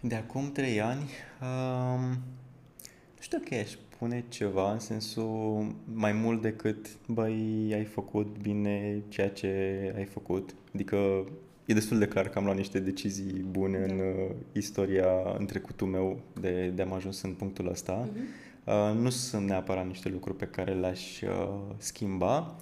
De 0.00 0.14
acum 0.14 0.52
3 0.52 0.80
ani, 0.80 1.10
um, 1.40 2.00
nu 3.16 3.20
știu 3.20 3.38
că 3.48 3.54
aș 3.54 3.70
spune 4.02 4.24
ceva 4.28 4.72
în 4.72 4.78
sensul 4.78 5.74
mai 5.94 6.12
mult 6.12 6.42
decât, 6.42 6.86
băi, 7.06 7.70
ai 7.74 7.84
făcut 7.84 8.36
bine 8.40 9.02
ceea 9.08 9.30
ce 9.30 9.48
ai 9.96 10.04
făcut. 10.04 10.54
Adică 10.74 10.96
e 11.64 11.74
destul 11.74 11.98
de 11.98 12.06
clar 12.06 12.28
că 12.28 12.38
am 12.38 12.44
luat 12.44 12.56
niște 12.56 12.78
decizii 12.80 13.44
bune 13.50 13.78
da. 13.78 13.92
în 13.92 13.98
uh, 13.98 14.30
istoria, 14.52 15.06
în 15.38 15.46
trecutul 15.46 15.86
meu 15.86 16.20
de, 16.40 16.72
de 16.74 16.82
am 16.82 16.92
ajuns 16.92 17.22
în 17.22 17.32
punctul 17.32 17.68
ăsta. 17.68 18.08
Uh-huh. 18.08 18.64
Uh, 18.64 18.98
nu 19.00 19.10
sunt 19.10 19.46
neapărat 19.46 19.86
niște 19.86 20.08
lucruri 20.08 20.36
pe 20.36 20.46
care 20.46 20.72
le-aș 20.72 21.20
uh, 21.20 21.58
schimba. 21.76 22.56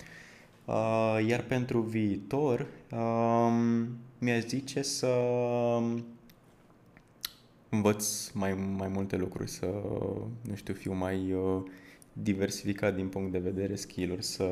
Uh, 0.64 1.18
iar 1.26 1.42
pentru 1.42 1.80
viitor, 1.80 2.66
uh, 2.92 3.52
mi-aș 4.18 4.44
zice 4.44 4.82
să 4.82 5.08
învăț 7.70 8.30
mai, 8.30 8.54
mai 8.76 8.88
multe 8.88 9.16
lucruri, 9.16 9.50
să, 9.50 9.66
nu 10.42 10.54
știu, 10.54 10.74
fiu 10.74 10.92
mai 10.92 11.32
uh, 11.32 11.62
diversificat 12.12 12.94
din 12.94 13.08
punct 13.08 13.32
de 13.32 13.38
vedere 13.38 13.74
skill-uri, 13.74 14.24
să 14.24 14.44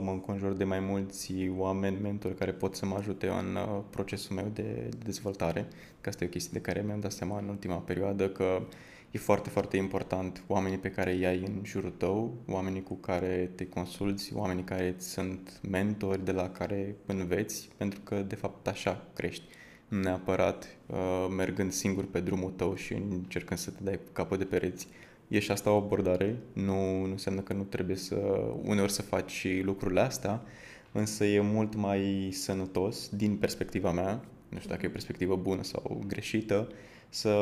mă 0.00 0.10
înconjur 0.10 0.52
de 0.52 0.64
mai 0.64 0.80
mulți 0.80 1.34
oameni, 1.56 2.00
mentori 2.02 2.34
care 2.34 2.52
pot 2.52 2.74
să 2.74 2.86
mă 2.86 2.96
ajute 2.96 3.26
în 3.26 3.54
uh, 3.54 3.82
procesul 3.90 4.36
meu 4.36 4.50
de 4.52 4.88
dezvoltare. 5.04 5.68
Că 6.00 6.08
asta 6.08 6.24
e 6.24 6.26
o 6.26 6.30
chestie 6.30 6.52
de 6.52 6.60
care 6.60 6.82
mi-am 6.86 7.00
dat 7.00 7.12
seama 7.12 7.38
în 7.38 7.48
ultima 7.48 7.76
perioadă 7.76 8.28
că 8.28 8.66
e 9.10 9.18
foarte, 9.18 9.48
foarte 9.48 9.76
important 9.76 10.44
oamenii 10.46 10.78
pe 10.78 10.90
care 10.90 11.12
îi 11.12 11.26
ai 11.26 11.38
în 11.38 11.60
jurul 11.64 11.90
tău, 11.90 12.34
oamenii 12.48 12.82
cu 12.82 12.94
care 12.94 13.50
te 13.54 13.66
consulți, 13.66 14.34
oamenii 14.34 14.64
care 14.64 14.94
sunt 14.98 15.60
mentori 15.70 16.24
de 16.24 16.32
la 16.32 16.50
care 16.50 16.96
înveți, 17.06 17.68
pentru 17.76 18.00
că 18.00 18.22
de 18.22 18.34
fapt 18.34 18.66
așa 18.66 19.06
crești 19.14 19.44
neapărat 19.88 20.76
uh, 20.86 21.26
mergând 21.36 21.72
singur 21.72 22.04
pe 22.04 22.20
drumul 22.20 22.50
tău 22.50 22.74
și 22.74 22.92
încercând 22.92 23.60
să 23.60 23.70
te 23.70 23.82
dai 23.82 23.98
capăt 24.12 24.38
de 24.38 24.44
pereți. 24.44 24.88
E 25.28 25.38
și 25.38 25.50
asta 25.50 25.70
o 25.70 25.76
abordare, 25.76 26.36
nu, 26.52 27.04
nu 27.04 27.10
înseamnă 27.10 27.40
că 27.40 27.52
nu 27.52 27.62
trebuie 27.62 27.96
să 27.96 28.14
uneori 28.62 28.92
să 28.92 29.02
faci 29.02 29.30
și 29.30 29.60
lucrurile 29.64 30.00
astea, 30.00 30.42
însă 30.92 31.24
e 31.24 31.40
mult 31.40 31.74
mai 31.74 32.28
sănătos 32.32 33.08
din 33.08 33.36
perspectiva 33.36 33.92
mea, 33.92 34.24
nu 34.48 34.58
știu 34.58 34.70
dacă 34.70 34.84
e 34.84 34.88
o 34.88 34.92
perspectivă 34.92 35.36
bună 35.36 35.62
sau 35.62 36.04
greșită, 36.06 36.68
să 37.08 37.34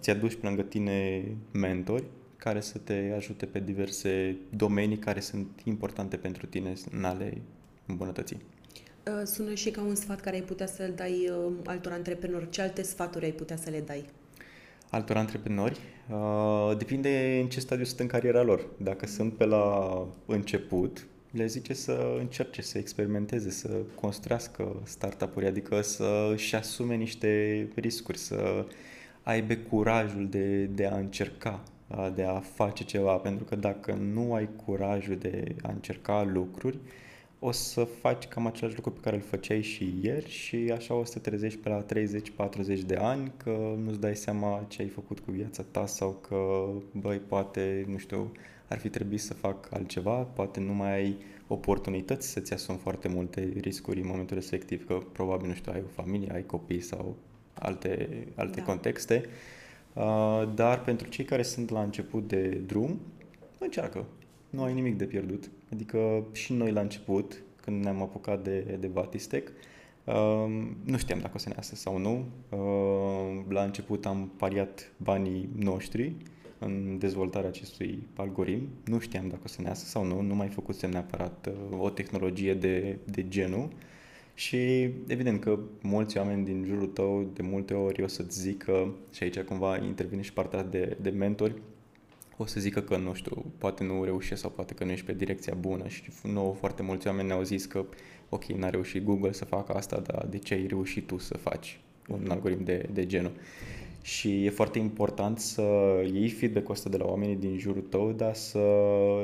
ți 0.00 0.10
aduci 0.10 0.34
pe 0.34 0.46
lângă 0.46 0.62
tine 0.62 1.24
mentori 1.52 2.04
care 2.36 2.60
să 2.60 2.78
te 2.78 3.12
ajute 3.16 3.46
pe 3.46 3.60
diverse 3.60 4.36
domenii 4.56 4.98
care 4.98 5.20
sunt 5.20 5.60
importante 5.64 6.16
pentru 6.16 6.46
tine 6.46 6.72
în 6.90 7.04
ale 7.04 7.40
îmbunătății. 7.86 8.40
Uh, 9.06 9.22
sună 9.24 9.54
și 9.54 9.70
ca 9.70 9.80
un 9.80 9.94
sfat 9.94 10.20
care 10.20 10.36
ai 10.36 10.42
putea 10.42 10.66
să-l 10.66 10.92
dai 10.96 11.30
uh, 11.30 11.52
altor 11.64 11.92
antreprenori. 11.92 12.50
Ce 12.50 12.62
alte 12.62 12.82
sfaturi 12.82 13.24
ai 13.24 13.30
putea 13.30 13.56
să 13.56 13.70
le 13.70 13.80
dai? 13.80 14.04
Altor 14.90 15.16
antreprenori? 15.16 15.78
Uh, 16.10 16.76
depinde 16.76 17.38
în 17.42 17.48
ce 17.48 17.60
stadiu 17.60 17.84
sunt 17.84 18.00
în 18.00 18.06
cariera 18.06 18.42
lor. 18.42 18.66
Dacă 18.76 19.06
sunt 19.06 19.32
pe 19.32 19.44
la 19.44 20.06
început, 20.26 21.06
le 21.30 21.46
zice 21.46 21.74
să 21.74 22.16
încerce, 22.18 22.62
să 22.62 22.78
experimenteze, 22.78 23.50
să 23.50 23.68
construiască 24.00 24.82
startup-uri, 24.84 25.46
adică 25.46 25.80
să 25.80 26.30
își 26.32 26.54
asume 26.54 26.94
niște 26.94 27.68
riscuri, 27.74 28.18
să 28.18 28.66
aibă 29.22 29.54
curajul 29.54 30.28
de, 30.28 30.64
de 30.64 30.86
a 30.86 30.96
încerca, 30.96 31.62
de 32.14 32.22
a 32.22 32.40
face 32.40 32.84
ceva, 32.84 33.12
pentru 33.12 33.44
că 33.44 33.56
dacă 33.56 33.92
nu 33.92 34.34
ai 34.34 34.48
curajul 34.64 35.16
de 35.16 35.54
a 35.62 35.70
încerca 35.70 36.22
lucruri, 36.32 36.78
o 37.42 37.50
să 37.50 37.84
faci 37.84 38.26
cam 38.26 38.46
același 38.46 38.76
lucru 38.76 38.90
pe 38.90 39.00
care 39.00 39.16
îl 39.16 39.22
făceai 39.22 39.62
și 39.62 39.94
ieri 40.02 40.30
și 40.30 40.56
așa 40.56 40.94
o 40.94 41.04
să 41.04 41.18
te 41.18 41.30
trezești 41.30 41.58
pe 41.58 41.68
la 41.68 41.84
30-40 42.76 42.80
de 42.86 42.96
ani 42.96 43.32
că 43.36 43.74
nu-ți 43.84 44.00
dai 44.00 44.16
seama 44.16 44.64
ce 44.68 44.82
ai 44.82 44.88
făcut 44.88 45.20
cu 45.20 45.30
viața 45.30 45.64
ta 45.70 45.86
sau 45.86 46.10
că, 46.28 46.68
băi, 46.92 47.18
poate, 47.18 47.84
nu 47.88 47.98
știu, 47.98 48.32
ar 48.68 48.78
fi 48.78 48.88
trebuit 48.88 49.20
să 49.20 49.34
fac 49.34 49.68
altceva, 49.72 50.16
poate 50.16 50.60
nu 50.60 50.72
mai 50.72 50.92
ai 50.92 51.16
oportunități 51.46 52.28
să-ți 52.28 52.52
asumi 52.52 52.78
foarte 52.78 53.08
multe 53.08 53.52
riscuri 53.60 54.00
în 54.00 54.06
momentul 54.06 54.36
respectiv, 54.36 54.86
că 54.86 54.98
probabil, 55.12 55.48
nu 55.48 55.54
știu, 55.54 55.72
ai 55.72 55.82
o 55.84 56.02
familie, 56.02 56.32
ai 56.32 56.46
copii 56.46 56.80
sau 56.80 57.16
alte, 57.54 58.08
alte 58.34 58.60
da. 58.60 58.66
contexte. 58.66 59.24
Uh, 59.92 60.52
dar 60.54 60.82
pentru 60.82 61.08
cei 61.08 61.24
care 61.24 61.42
sunt 61.42 61.70
la 61.70 61.82
început 61.82 62.28
de 62.28 62.48
drum, 62.66 63.00
încearcă. 63.58 64.06
Nu 64.50 64.62
ai 64.62 64.74
nimic 64.74 64.96
de 64.96 65.04
pierdut 65.04 65.50
Adică 65.72 66.24
și 66.32 66.52
noi 66.52 66.72
la 66.72 66.80
început, 66.80 67.42
când 67.60 67.82
ne-am 67.82 68.02
apucat 68.02 68.42
de, 68.42 68.76
de 68.80 68.86
Vatistec, 68.86 69.52
Uh, 70.04 70.68
nu 70.84 70.96
știam 70.96 71.18
dacă 71.18 71.32
o 71.34 71.38
să 71.38 71.48
ne 71.48 71.54
iasă 71.56 71.74
sau 71.74 71.98
nu. 71.98 72.24
Uh, 72.48 73.44
la 73.48 73.62
început 73.62 74.06
am 74.06 74.32
pariat 74.36 74.92
banii 74.96 75.48
noștri 75.58 76.12
în 76.58 76.98
dezvoltarea 76.98 77.48
acestui 77.48 78.06
algoritm. 78.16 78.68
Nu 78.84 78.98
știam 78.98 79.28
dacă 79.28 79.40
o 79.44 79.48
să 79.48 79.60
ne 79.60 79.68
iasă 79.68 79.86
sau 79.86 80.04
nu, 80.04 80.20
nu 80.20 80.34
mai 80.34 80.48
făcusem 80.48 80.90
neapărat 80.90 81.48
uh, 81.70 81.78
o 81.80 81.90
tehnologie 81.90 82.54
de, 82.54 82.98
de 83.04 83.28
genul. 83.28 83.68
Și 84.34 84.82
evident 85.06 85.40
că 85.40 85.58
mulți 85.82 86.18
oameni 86.18 86.44
din 86.44 86.64
jurul 86.66 86.86
tău 86.86 87.30
de 87.34 87.42
multe 87.42 87.74
ori 87.74 88.02
o 88.02 88.06
să-ți 88.06 88.40
zică, 88.40 88.94
și 89.12 89.22
aici 89.22 89.40
cumva 89.40 89.76
intervine 89.76 90.22
și 90.22 90.32
partea 90.32 90.62
de, 90.62 90.96
de 91.00 91.10
mentori, 91.10 91.54
o 92.40 92.46
să 92.46 92.60
zică 92.60 92.80
că, 92.80 92.96
nu 92.96 93.14
știu, 93.14 93.44
poate 93.58 93.84
nu 93.84 94.04
reușești 94.04 94.40
sau 94.40 94.50
poate 94.50 94.74
că 94.74 94.84
nu 94.84 94.90
ești 94.90 95.06
pe 95.06 95.14
direcția 95.14 95.54
bună 95.60 95.88
și 95.88 96.02
nu 96.22 96.56
foarte 96.58 96.82
mulți 96.82 97.06
oameni 97.06 97.26
ne-au 97.26 97.42
zis 97.42 97.64
că, 97.64 97.84
ok, 98.28 98.44
n-a 98.44 98.70
reușit 98.70 99.04
Google 99.04 99.32
să 99.32 99.44
facă 99.44 99.72
asta, 99.72 100.00
dar 100.06 100.26
de 100.30 100.38
ce 100.38 100.54
ai 100.54 100.66
reușit 100.66 101.06
tu 101.06 101.18
să 101.18 101.36
faci 101.36 101.80
un 102.08 102.26
algoritm 102.30 102.64
de, 102.64 102.88
de 102.92 103.06
genul? 103.06 103.32
Și 104.02 104.44
e 104.44 104.50
foarte 104.50 104.78
important 104.78 105.38
să 105.38 105.62
iei 106.12 106.28
feedback-ul 106.28 106.72
ăsta 106.72 106.88
de 106.88 106.96
la 106.96 107.04
oamenii 107.04 107.36
din 107.36 107.58
jurul 107.58 107.82
tău, 107.82 108.12
dar 108.12 108.34
să 108.34 108.58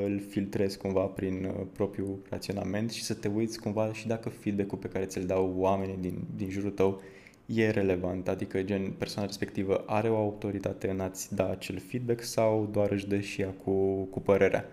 îl 0.05 0.21
filtrezi 0.29 0.79
cumva 0.79 1.05
prin 1.05 1.45
uh, 1.45 1.67
propriul 1.73 2.19
raționament 2.29 2.91
și 2.91 3.03
să 3.03 3.15
te 3.15 3.29
uiți 3.29 3.61
cumva 3.61 3.93
și 3.93 4.07
dacă 4.07 4.29
feedback-ul 4.29 4.79
pe 4.79 4.89
care 4.89 5.05
ți-l 5.05 5.27
dau 5.27 5.55
oamenii 5.57 5.99
din, 6.01 6.25
din 6.37 6.51
jurul 6.51 6.71
tău 6.71 7.01
e 7.47 7.71
relevant, 7.71 8.29
adică 8.29 8.63
gen 8.63 8.91
persoana 8.91 9.27
respectivă 9.27 9.85
are 9.87 10.09
o 10.09 10.17
autoritate 10.17 10.91
în 10.91 11.01
a-ți 11.01 11.35
da 11.35 11.51
acel 11.51 11.79
feedback 11.79 12.23
sau 12.23 12.69
doar 12.73 12.91
își 12.91 13.07
dă 13.07 13.21
și 13.21 13.41
ea 13.41 13.55
cu, 13.65 14.03
cu 14.03 14.21
părerea. 14.21 14.65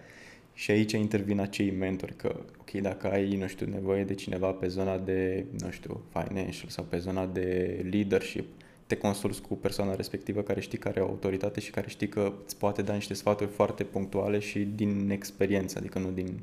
Și 0.53 0.71
aici 0.71 0.91
intervin 0.91 1.39
acei 1.39 1.71
mentori, 1.71 2.15
că, 2.15 2.36
ok, 2.59 2.71
dacă 2.71 3.12
ai, 3.12 3.36
nu 3.36 3.47
știu, 3.47 3.65
nevoie 3.65 4.03
de 4.03 4.13
cineva 4.13 4.51
pe 4.51 4.67
zona 4.67 4.97
de, 4.97 5.45
nu 5.62 5.71
știu, 5.71 6.01
financial 6.12 6.69
sau 6.69 6.83
pe 6.83 6.97
zona 6.97 7.25
de 7.25 7.79
leadership, 7.91 8.45
te 8.88 8.97
consulți 8.97 9.41
cu 9.41 9.55
persoana 9.55 9.95
respectivă 9.95 10.41
care 10.41 10.59
știi 10.59 10.77
că 10.77 10.88
are 10.88 10.99
o 10.99 11.07
autoritate 11.07 11.59
și 11.59 11.71
care 11.71 11.89
știi 11.89 12.07
că 12.07 12.33
îți 12.45 12.57
poate 12.57 12.81
da 12.81 12.93
niște 12.93 13.13
sfaturi 13.13 13.49
foarte 13.49 13.83
punctuale 13.83 14.39
și 14.39 14.59
din 14.59 15.09
experiență, 15.09 15.77
adică 15.77 15.99
nu 15.99 16.12
din 16.12 16.39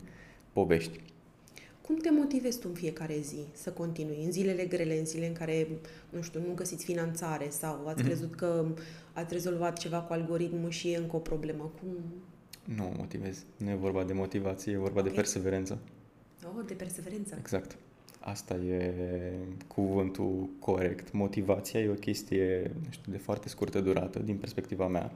povești. 0.52 1.00
Cum 1.90 1.98
te 1.98 2.10
motivezi 2.10 2.58
tu 2.58 2.66
în 2.68 2.74
fiecare 2.74 3.18
zi 3.20 3.44
să 3.52 3.70
continui? 3.70 4.24
În 4.24 4.32
zilele 4.32 4.64
grele, 4.64 4.98
în 4.98 5.04
zilele 5.04 5.26
în 5.26 5.32
care, 5.32 5.68
nu 6.10 6.22
știu, 6.22 6.40
nu 6.46 6.54
găsiți 6.54 6.84
finanțare 6.84 7.48
sau 7.48 7.86
ați 7.86 8.02
mm-hmm. 8.02 8.04
crezut 8.04 8.34
că 8.34 8.66
ați 9.12 9.32
rezolvat 9.32 9.78
ceva 9.78 9.98
cu 10.00 10.12
algoritmul 10.12 10.70
și 10.70 10.90
e 10.90 10.96
încă 10.96 11.16
o 11.16 11.18
problemă? 11.18 11.72
Cum... 11.80 11.88
Nu 12.74 12.82
mă 12.82 12.92
motivez. 12.96 13.44
Nu 13.56 13.70
e 13.70 13.74
vorba 13.74 14.04
de 14.04 14.12
motivație, 14.12 14.72
e 14.72 14.76
vorba 14.76 14.98
okay. 14.98 15.10
de 15.10 15.16
perseverență. 15.16 15.78
Oh, 16.44 16.64
de 16.66 16.74
perseverență. 16.74 17.34
Exact. 17.38 17.76
Asta 18.20 18.54
e 18.54 18.94
cuvântul 19.66 20.48
corect. 20.58 21.12
Motivația 21.12 21.80
e 21.80 21.88
o 21.88 21.94
chestie, 21.94 22.70
nu 22.84 22.90
știu, 22.90 23.12
de 23.12 23.18
foarte 23.18 23.48
scurtă 23.48 23.80
durată, 23.80 24.18
din 24.18 24.36
perspectiva 24.36 24.86
mea. 24.86 25.08
Și 25.08 25.14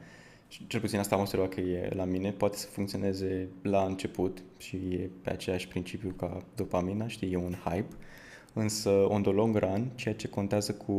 cel 0.66 0.80
puțin 0.80 0.98
asta 0.98 1.14
am 1.14 1.20
observat 1.20 1.48
că 1.48 1.60
e 1.60 1.88
la 1.94 2.04
mine. 2.04 2.30
Poate 2.30 2.56
să 2.56 2.66
funcționeze 2.66 3.48
la 3.62 3.84
început 3.84 4.42
și 4.58 4.76
e 4.76 5.10
pe 5.22 5.30
aceeași 5.30 5.68
principiu 5.68 6.14
ca 6.16 6.42
dopamina, 6.54 7.08
știi, 7.08 7.32
e 7.32 7.36
un 7.36 7.54
hype. 7.64 7.94
Însă, 8.52 8.90
on 8.90 9.22
the 9.22 9.32
long 9.32 9.56
run, 9.56 9.90
ceea 9.94 10.14
ce 10.14 10.28
contează 10.28 10.72
cu 10.72 10.92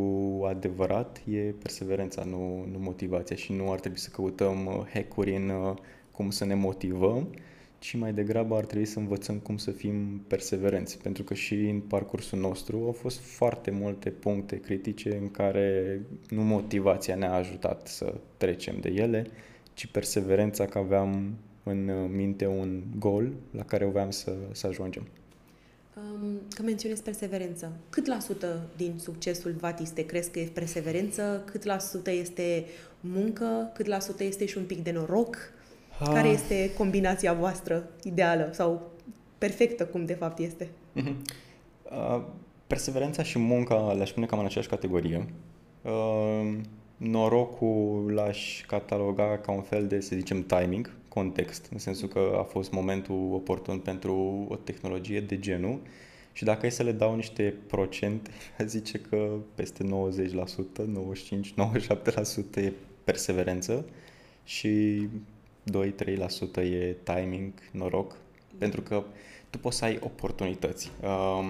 adevărat 0.47 1.21
e 1.29 1.39
perseverența, 1.39 2.23
nu, 2.23 2.65
nu 2.71 2.79
motivația 2.79 3.35
și 3.35 3.53
nu 3.53 3.71
ar 3.71 3.79
trebui 3.79 3.99
să 3.99 4.09
căutăm 4.09 4.65
uh, 4.65 4.73
hack-uri 4.93 5.35
în 5.35 5.49
uh, 5.49 5.73
cum 6.11 6.29
să 6.29 6.45
ne 6.45 6.53
motivăm, 6.53 7.27
ci 7.85 7.95
mai 7.95 8.13
degrabă 8.13 8.55
ar 8.55 8.65
trebui 8.65 8.85
să 8.85 8.99
învățăm 8.99 9.37
cum 9.37 9.57
să 9.57 9.71
fim 9.71 10.21
perseverenți, 10.27 10.97
pentru 10.97 11.23
că 11.23 11.33
și 11.33 11.53
în 11.53 11.79
parcursul 11.79 12.39
nostru 12.39 12.77
au 12.85 12.91
fost 12.91 13.19
foarte 13.19 13.71
multe 13.71 14.09
puncte 14.09 14.59
critice 14.59 15.17
în 15.21 15.31
care 15.31 16.01
nu 16.29 16.41
motivația 16.41 17.15
ne-a 17.15 17.33
ajutat 17.33 17.87
să 17.87 18.13
trecem 18.37 18.79
de 18.79 18.89
ele, 18.89 19.27
ci 19.73 19.85
perseverența 19.85 20.65
că 20.65 20.77
aveam 20.77 21.33
în 21.63 21.91
minte 22.15 22.47
un 22.47 22.83
gol 22.99 23.31
la 23.51 23.63
care 23.63 23.85
voiam 23.85 24.11
să, 24.11 24.33
să 24.51 24.67
ajungem. 24.67 25.07
Că 26.49 26.61
menționez 26.63 26.99
perseverență. 26.99 27.71
Cât 27.89 28.05
la 28.05 28.19
sută 28.19 28.69
din 28.77 28.93
succesul 28.97 29.51
Vatiste 29.51 30.05
crezi 30.05 30.31
că 30.31 30.39
e 30.39 30.49
perseverență? 30.53 31.43
Cât 31.45 31.63
la 31.63 31.79
sută 31.79 32.11
este 32.11 32.65
muncă? 32.99 33.71
Cât 33.73 33.85
la 33.85 33.99
sută 33.99 34.23
este 34.23 34.45
și 34.45 34.57
un 34.57 34.63
pic 34.63 34.83
de 34.83 34.91
noroc? 34.91 35.37
Ah. 35.99 36.09
Care 36.13 36.27
este 36.27 36.73
combinația 36.77 37.33
voastră 37.33 37.89
ideală 38.03 38.49
sau 38.53 38.91
perfectă, 39.37 39.85
cum 39.85 40.05
de 40.05 40.13
fapt 40.13 40.39
este? 40.39 40.67
Uh-huh. 40.95 41.15
Uh, 41.91 42.21
perseverența 42.67 43.23
și 43.23 43.39
munca 43.39 43.93
le-aș 43.93 44.11
pune 44.11 44.25
cam 44.25 44.39
în 44.39 44.45
aceeași 44.45 44.69
categorie. 44.69 45.25
Uh, 45.81 46.57
norocul 46.97 48.11
l-aș 48.13 48.65
cataloga 48.67 49.37
ca 49.37 49.51
un 49.51 49.61
fel 49.61 49.87
de, 49.87 49.99
să 49.99 50.15
zicem, 50.15 50.43
timing, 50.43 50.91
context, 51.07 51.67
în 51.71 51.77
sensul 51.77 52.07
că 52.07 52.35
a 52.37 52.43
fost 52.43 52.71
momentul 52.71 53.29
oportun 53.33 53.79
pentru 53.79 54.45
o 54.49 54.55
tehnologie 54.55 55.21
de 55.21 55.39
genul 55.39 55.79
și 56.33 56.43
dacă 56.43 56.65
e 56.65 56.69
să 56.69 56.83
le 56.83 56.91
dau 56.91 57.15
niște 57.15 57.53
procente, 57.67 58.29
zice 58.65 58.99
că 58.99 59.29
peste 59.55 59.83
90%, 59.83 59.87
95, 60.85 61.53
97% 62.53 62.55
e 62.55 62.71
perseverență 63.03 63.85
și 64.43 65.07
2-3% 65.71 66.55
e 66.55 66.95
timing, 67.03 67.51
noroc, 67.71 68.15
pentru 68.57 68.81
că 68.81 69.03
tu 69.49 69.57
poți 69.57 69.77
să 69.77 69.85
ai 69.85 69.99
oportunități. 70.01 70.91
Um, 71.03 71.47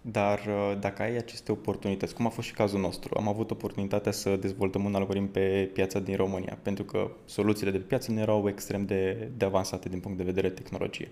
dar 0.00 0.38
uh, 0.38 0.78
dacă 0.80 1.02
ai 1.02 1.16
aceste 1.16 1.52
oportunități, 1.52 2.14
cum 2.14 2.26
a 2.26 2.28
fost 2.28 2.46
și 2.46 2.54
cazul 2.54 2.80
nostru, 2.80 3.14
am 3.16 3.28
avut 3.28 3.50
oportunitatea 3.50 4.12
să 4.12 4.36
dezvoltăm 4.36 4.84
un 4.84 4.94
algoritm 4.94 5.30
pe 5.30 5.70
piața 5.72 5.98
din 5.98 6.16
România, 6.16 6.58
pentru 6.62 6.84
că 6.84 7.10
soluțiile 7.24 7.70
de 7.70 7.78
pe 7.78 7.84
piață 7.84 8.12
nu 8.12 8.20
erau 8.20 8.48
extrem 8.48 8.86
de, 8.86 9.28
de 9.36 9.44
avansate 9.44 9.88
din 9.88 10.00
punct 10.00 10.16
de 10.16 10.24
vedere 10.24 10.50
tehnologie. 10.50 11.08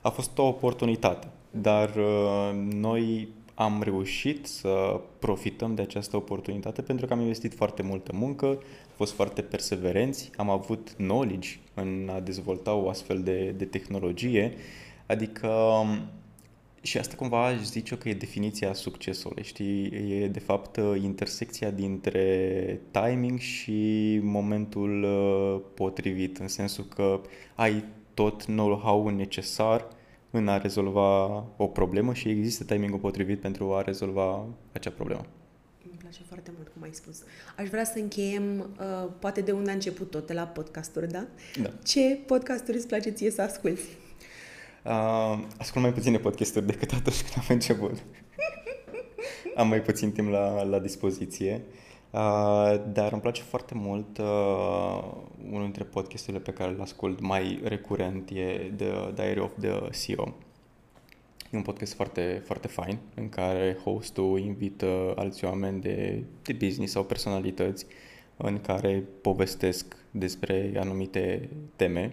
A 0.00 0.08
fost 0.08 0.38
o 0.38 0.46
oportunitate, 0.46 1.28
dar 1.50 1.94
uh, 1.96 2.50
noi 2.72 3.28
am 3.54 3.82
reușit 3.82 4.46
să 4.46 5.00
profităm 5.18 5.74
de 5.74 5.82
această 5.82 6.16
oportunitate 6.16 6.82
pentru 6.82 7.06
că 7.06 7.12
am 7.12 7.20
investit 7.20 7.54
foarte 7.54 7.82
multă 7.82 8.12
muncă, 8.14 8.46
am 8.46 8.58
fost 8.96 9.12
foarte 9.12 9.42
perseverenți, 9.42 10.30
am 10.36 10.50
avut 10.50 10.94
knowledge 10.96 11.48
în 11.74 12.10
a 12.14 12.20
dezvolta 12.20 12.74
o 12.74 12.88
astfel 12.88 13.22
de, 13.22 13.54
de 13.56 13.64
tehnologie, 13.64 14.52
adică 15.06 15.48
și 16.84 16.98
asta 16.98 17.14
cumva 17.16 17.46
aș 17.46 17.62
zice 17.62 17.98
că 17.98 18.08
e 18.08 18.14
definiția 18.14 18.72
succesului, 18.72 19.42
știi? 19.42 19.84
E 20.22 20.28
de 20.28 20.38
fapt 20.38 20.80
intersecția 21.02 21.70
dintre 21.70 22.80
timing 22.90 23.38
și 23.38 24.20
momentul 24.22 25.02
uh, 25.02 25.60
potrivit, 25.74 26.38
în 26.38 26.48
sensul 26.48 26.84
că 26.84 27.20
ai 27.54 27.84
tot 28.14 28.44
know-how 28.44 29.08
necesar 29.08 29.88
în 30.30 30.48
a 30.48 30.58
rezolva 30.58 31.44
o 31.56 31.66
problemă 31.66 32.14
și 32.14 32.28
există 32.28 32.64
timingul 32.64 32.98
potrivit 32.98 33.40
pentru 33.40 33.74
a 33.74 33.82
rezolva 33.82 34.46
acea 34.72 34.90
problemă. 34.90 35.26
Îmi 36.16 36.26
place 36.26 36.34
foarte 36.34 36.50
mult 36.56 36.68
cum 36.72 36.82
ai 36.82 36.90
spus. 36.92 37.22
Aș 37.56 37.68
vrea 37.68 37.84
să 37.84 37.98
încheiem, 37.98 38.58
uh, 38.58 39.10
poate 39.18 39.40
de 39.40 39.52
unde 39.52 39.70
a 39.70 39.72
început 39.72 40.10
tot, 40.10 40.26
de 40.26 40.32
la 40.32 40.46
podcasturi, 40.46 41.08
da? 41.08 41.26
Da. 41.62 41.70
Ce 41.84 42.18
podcasturi 42.26 42.76
îți 42.76 42.86
place 42.86 43.10
ție 43.10 43.30
să 43.30 43.42
asculti? 43.42 43.80
Uh, 44.84 45.44
ascult 45.58 45.84
mai 45.84 45.92
puține 45.92 46.18
podcasturi 46.18 46.66
decât 46.66 46.92
atunci 46.92 47.20
când 47.20 47.34
am 47.36 47.44
început. 47.48 47.92
am 49.60 49.68
mai 49.68 49.82
puțin 49.82 50.12
timp 50.12 50.28
la, 50.28 50.62
la 50.62 50.78
dispoziție. 50.78 51.62
Uh, 52.10 52.82
dar 52.92 53.12
îmi 53.12 53.20
place 53.20 53.42
foarte 53.42 53.74
mult 53.74 54.18
uh, 54.18 55.04
unul 55.50 55.62
dintre 55.62 55.84
podcasturile 55.84 56.42
pe 56.42 56.52
care 56.52 56.70
îl 56.70 56.80
ascult 56.80 57.20
mai 57.20 57.60
recurent 57.64 58.30
e 58.30 58.72
The 58.76 59.12
Diary 59.14 59.40
of 59.40 59.52
the 59.60 59.88
CEO. 59.90 60.34
E 61.54 61.56
un 61.56 61.62
podcast 61.62 61.94
foarte, 61.94 62.42
foarte 62.44 62.68
fain 62.68 62.98
în 63.14 63.28
care 63.28 63.78
hostul 63.84 64.38
invită 64.38 65.12
alți 65.16 65.44
oameni 65.44 65.80
de, 65.80 66.22
de 66.42 66.52
business 66.52 66.92
sau 66.92 67.04
personalități 67.04 67.86
în 68.36 68.60
care 68.60 69.04
povestesc 69.20 69.96
despre 70.10 70.72
anumite 70.76 71.48
teme. 71.76 72.12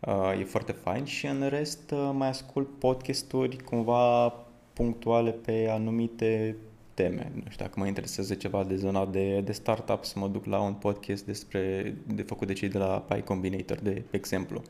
Uh, 0.00 0.40
e 0.40 0.44
foarte 0.44 0.72
fain 0.72 1.04
și 1.04 1.26
în 1.26 1.48
rest 1.48 1.90
uh, 1.90 2.10
mai 2.14 2.28
ascult 2.28 2.78
podcasturi 2.78 3.56
cumva 3.56 4.28
punctuale 4.72 5.30
pe 5.30 5.66
anumite 5.70 6.56
teme. 6.94 7.32
Nu 7.34 7.50
știu, 7.50 7.64
dacă 7.64 7.80
mă 7.80 7.86
interesează 7.86 8.34
ceva 8.34 8.64
de 8.64 8.76
zona 8.76 9.06
de, 9.06 9.40
de 9.40 9.52
startup, 9.52 10.04
să 10.04 10.18
mă 10.18 10.28
duc 10.28 10.44
la 10.44 10.60
un 10.60 10.74
podcast 10.74 11.24
despre, 11.24 11.94
de 12.06 12.22
făcut 12.22 12.46
de 12.46 12.52
cei 12.52 12.68
de 12.68 12.78
la 12.78 13.04
Pi 13.08 13.20
Combinator, 13.20 13.78
de 13.78 14.02
exemplu. 14.10 14.62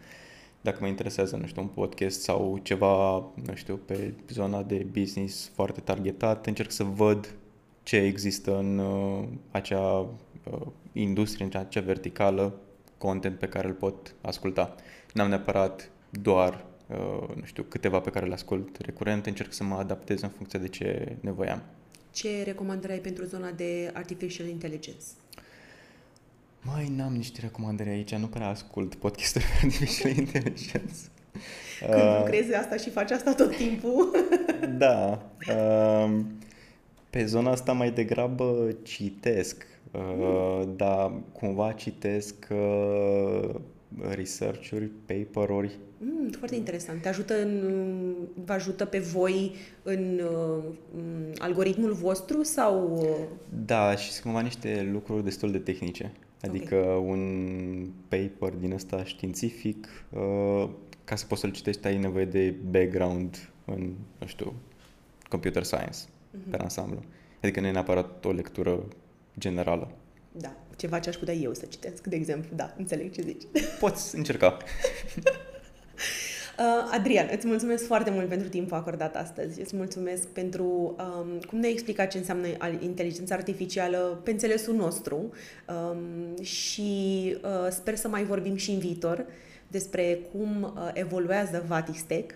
Dacă 0.62 0.78
mă 0.80 0.86
interesează, 0.86 1.36
nu 1.36 1.46
știu, 1.46 1.62
un 1.62 1.68
podcast 1.68 2.20
sau 2.20 2.60
ceva, 2.62 3.16
nu 3.18 3.54
știu, 3.54 3.76
pe 3.76 4.14
zona 4.28 4.62
de 4.62 4.86
business 4.92 5.50
foarte 5.54 5.80
targetat, 5.80 6.46
încerc 6.46 6.70
să 6.70 6.84
văd 6.84 7.34
ce 7.82 7.96
există 7.96 8.58
în 8.58 8.78
uh, 8.78 9.24
acea 9.50 9.98
uh, 9.98 10.66
industrie, 10.92 11.48
în 11.52 11.60
acea 11.60 11.80
verticală, 11.80 12.60
content 12.98 13.38
pe 13.38 13.48
care 13.48 13.68
îl 13.68 13.74
pot 13.74 14.14
asculta. 14.20 14.74
N-am 15.14 15.28
neapărat 15.28 15.90
doar, 16.10 16.64
uh, 16.88 17.34
nu 17.34 17.44
știu, 17.44 17.62
câteva 17.62 18.00
pe 18.00 18.10
care 18.10 18.26
le 18.26 18.32
ascult 18.32 18.76
recurent, 18.78 19.26
încerc 19.26 19.52
să 19.52 19.64
mă 19.64 19.74
adaptez 19.74 20.20
în 20.20 20.28
funcție 20.28 20.58
de 20.58 20.68
ce 20.68 21.16
nevoie 21.20 21.50
am. 21.50 21.62
Ce 22.12 22.42
recomandări 22.42 22.92
ai 22.92 22.98
pentru 22.98 23.24
zona 23.24 23.50
de 23.50 23.90
Artificial 23.94 24.46
Intelligence? 24.48 25.04
Mai 26.64 26.92
n-am 26.96 27.12
niște 27.12 27.40
recomandări 27.40 27.88
aici, 27.88 28.14
nu 28.14 28.26
prea 28.26 28.48
ascult 28.48 28.94
podcasturi 28.94 29.44
de 29.50 29.58
Artificial 29.62 30.16
Intelligence. 30.16 30.94
Când 31.80 31.94
uh, 31.94 32.18
lucrezi 32.18 32.54
asta 32.54 32.76
și 32.76 32.90
faci 32.90 33.10
asta 33.10 33.34
tot 33.34 33.56
timpul. 33.56 34.10
da. 34.78 35.22
Uh, 35.48 36.20
pe 37.10 37.24
zona 37.24 37.50
asta 37.50 37.72
mai 37.72 37.90
degrabă 37.90 38.76
citesc, 38.82 39.66
uh, 39.90 40.00
mm. 40.16 40.76
dar 40.76 41.12
cumva 41.32 41.72
citesc 41.72 42.34
uh, 42.50 43.54
research-uri, 44.14 44.90
paper-uri. 45.06 45.78
Mm, 45.98 46.30
foarte 46.30 46.56
interesant. 46.56 47.02
Te 47.02 47.08
ajută 47.08 47.42
în, 47.42 47.62
vă 48.44 48.52
ajută 48.52 48.84
pe 48.84 48.98
voi 48.98 49.54
în 49.82 50.20
uh, 50.20 50.64
algoritmul 51.38 51.92
vostru 51.92 52.42
sau... 52.42 53.06
Da, 53.66 53.96
și 53.96 54.10
sunt 54.10 54.24
cumva 54.24 54.40
niște 54.40 54.88
lucruri 54.92 55.24
destul 55.24 55.50
de 55.50 55.58
tehnice. 55.58 56.12
Adică 56.42 56.76
okay. 56.76 57.10
un 57.10 57.90
paper 58.08 58.52
din 58.58 58.72
ăsta 58.72 59.04
științific, 59.04 59.88
uh, 60.10 60.68
ca 61.04 61.16
să 61.16 61.26
poți 61.26 61.40
să-l 61.40 61.50
citești, 61.50 61.86
ai 61.86 61.98
nevoie 61.98 62.24
de 62.24 62.54
background 62.70 63.50
în, 63.64 63.94
nu 64.18 64.26
știu, 64.26 64.54
computer 65.28 65.62
science 65.62 65.98
uh-huh. 65.98 66.50
pe 66.50 66.56
ansamblu. 66.56 67.02
Adică 67.42 67.60
nu 67.60 67.66
e 67.66 67.70
neapărat 67.70 68.24
o 68.24 68.32
lectură 68.32 68.84
generală. 69.38 69.90
Da, 70.32 70.56
ceva 70.76 70.98
ce 70.98 71.08
aș 71.08 71.16
putea 71.16 71.34
eu 71.34 71.54
să 71.54 71.66
citesc, 71.66 72.06
de 72.06 72.16
exemplu. 72.16 72.56
Da, 72.56 72.74
înțeleg 72.78 73.12
ce 73.12 73.22
zici. 73.22 73.42
Poți 73.80 74.16
încerca. 74.16 74.56
Uh, 76.58 76.90
Adrian, 76.90 77.28
îți 77.36 77.46
mulțumesc 77.46 77.86
foarte 77.86 78.10
mult 78.10 78.28
pentru 78.28 78.48
timpul 78.48 78.76
acordat 78.76 79.16
astăzi. 79.16 79.60
Îți 79.60 79.76
mulțumesc 79.76 80.28
pentru 80.28 80.64
um, 80.64 81.40
cum 81.48 81.58
ne-ai 81.58 81.72
explicat 81.72 82.10
ce 82.10 82.18
înseamnă 82.18 82.46
inteligența 82.80 83.34
artificială 83.34 84.20
pe 84.24 84.30
înțelesul 84.30 84.74
nostru 84.74 85.30
um, 85.68 86.42
și 86.42 87.36
uh, 87.42 87.70
sper 87.70 87.96
să 87.96 88.08
mai 88.08 88.24
vorbim 88.24 88.56
și 88.56 88.70
în 88.70 88.78
viitor 88.78 89.26
despre 89.68 90.18
cum 90.32 90.62
uh, 90.62 90.90
evoluează 90.92 91.64
Vatistec, 91.66 92.34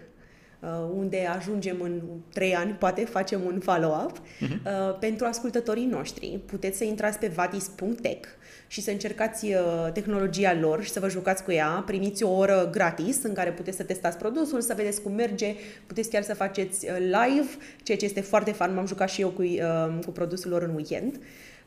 uh, 0.60 0.68
unde 0.96 1.26
ajungem 1.26 1.80
în 1.80 2.00
trei 2.32 2.54
ani, 2.54 2.72
poate 2.72 3.04
facem 3.04 3.40
un 3.44 3.60
follow-up. 3.60 4.18
Uh-huh. 4.18 4.62
Uh, 4.64 4.98
pentru 4.98 5.26
ascultătorii 5.26 5.86
noștri, 5.86 6.40
puteți 6.46 6.78
să 6.78 6.84
intrați 6.84 7.18
pe 7.18 7.26
vatis.tech 7.26 8.28
și 8.66 8.80
să 8.80 8.90
încercați 8.90 9.46
uh, 9.46 9.92
tehnologia 9.92 10.54
lor 10.54 10.82
și 10.82 10.90
să 10.90 11.00
vă 11.00 11.08
jucați 11.08 11.44
cu 11.44 11.52
ea. 11.52 11.82
Primiți 11.86 12.22
o 12.22 12.36
oră 12.36 12.68
gratis 12.72 13.22
în 13.22 13.32
care 13.32 13.52
puteți 13.52 13.76
să 13.76 13.82
testați 13.82 14.18
produsul, 14.18 14.60
să 14.60 14.74
vedeți 14.74 15.02
cum 15.02 15.12
merge, 15.12 15.54
puteți 15.86 16.10
chiar 16.10 16.22
să 16.22 16.34
faceți 16.34 16.86
uh, 16.86 16.96
live, 16.98 17.48
ceea 17.82 17.98
ce 17.98 18.04
este 18.04 18.20
foarte 18.20 18.52
fan. 18.52 18.74
M-am 18.74 18.86
jucat 18.86 19.08
și 19.08 19.20
eu 19.20 19.28
cu, 19.28 19.42
uh, 19.42 19.98
cu 20.04 20.10
produsul 20.10 20.50
lor 20.50 20.62
în 20.62 20.74
weekend. 20.74 21.20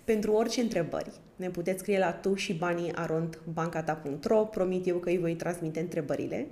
Pentru 0.04 0.32
orice 0.32 0.62
întrebări, 0.62 1.12
ne 1.36 1.50
puteți 1.50 1.80
scrie 1.80 2.00
la 2.00 2.12
tu 2.12 2.36
și 2.36 2.54
banii 2.54 2.92
arondbancata.ro. 2.96 4.44
Promit 4.44 4.88
eu 4.88 4.98
că 4.98 5.10
îi 5.10 5.18
voi 5.18 5.36
transmite 5.36 5.80
întrebările. 5.80 6.48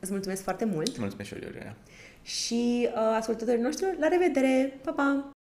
Îți 0.00 0.10
mulțumesc 0.10 0.42
foarte 0.42 0.64
mult! 0.64 0.98
Mulțumesc 0.98 1.28
și 1.28 1.34
eu, 1.34 1.48
Iuliana! 1.48 1.76
Și 2.22 2.88
uh, 2.88 3.16
ascultătorii 3.18 3.60
noștri, 3.60 3.96
la 4.00 4.08
revedere! 4.08 4.78
Pa, 4.84 4.92
pa! 4.92 5.32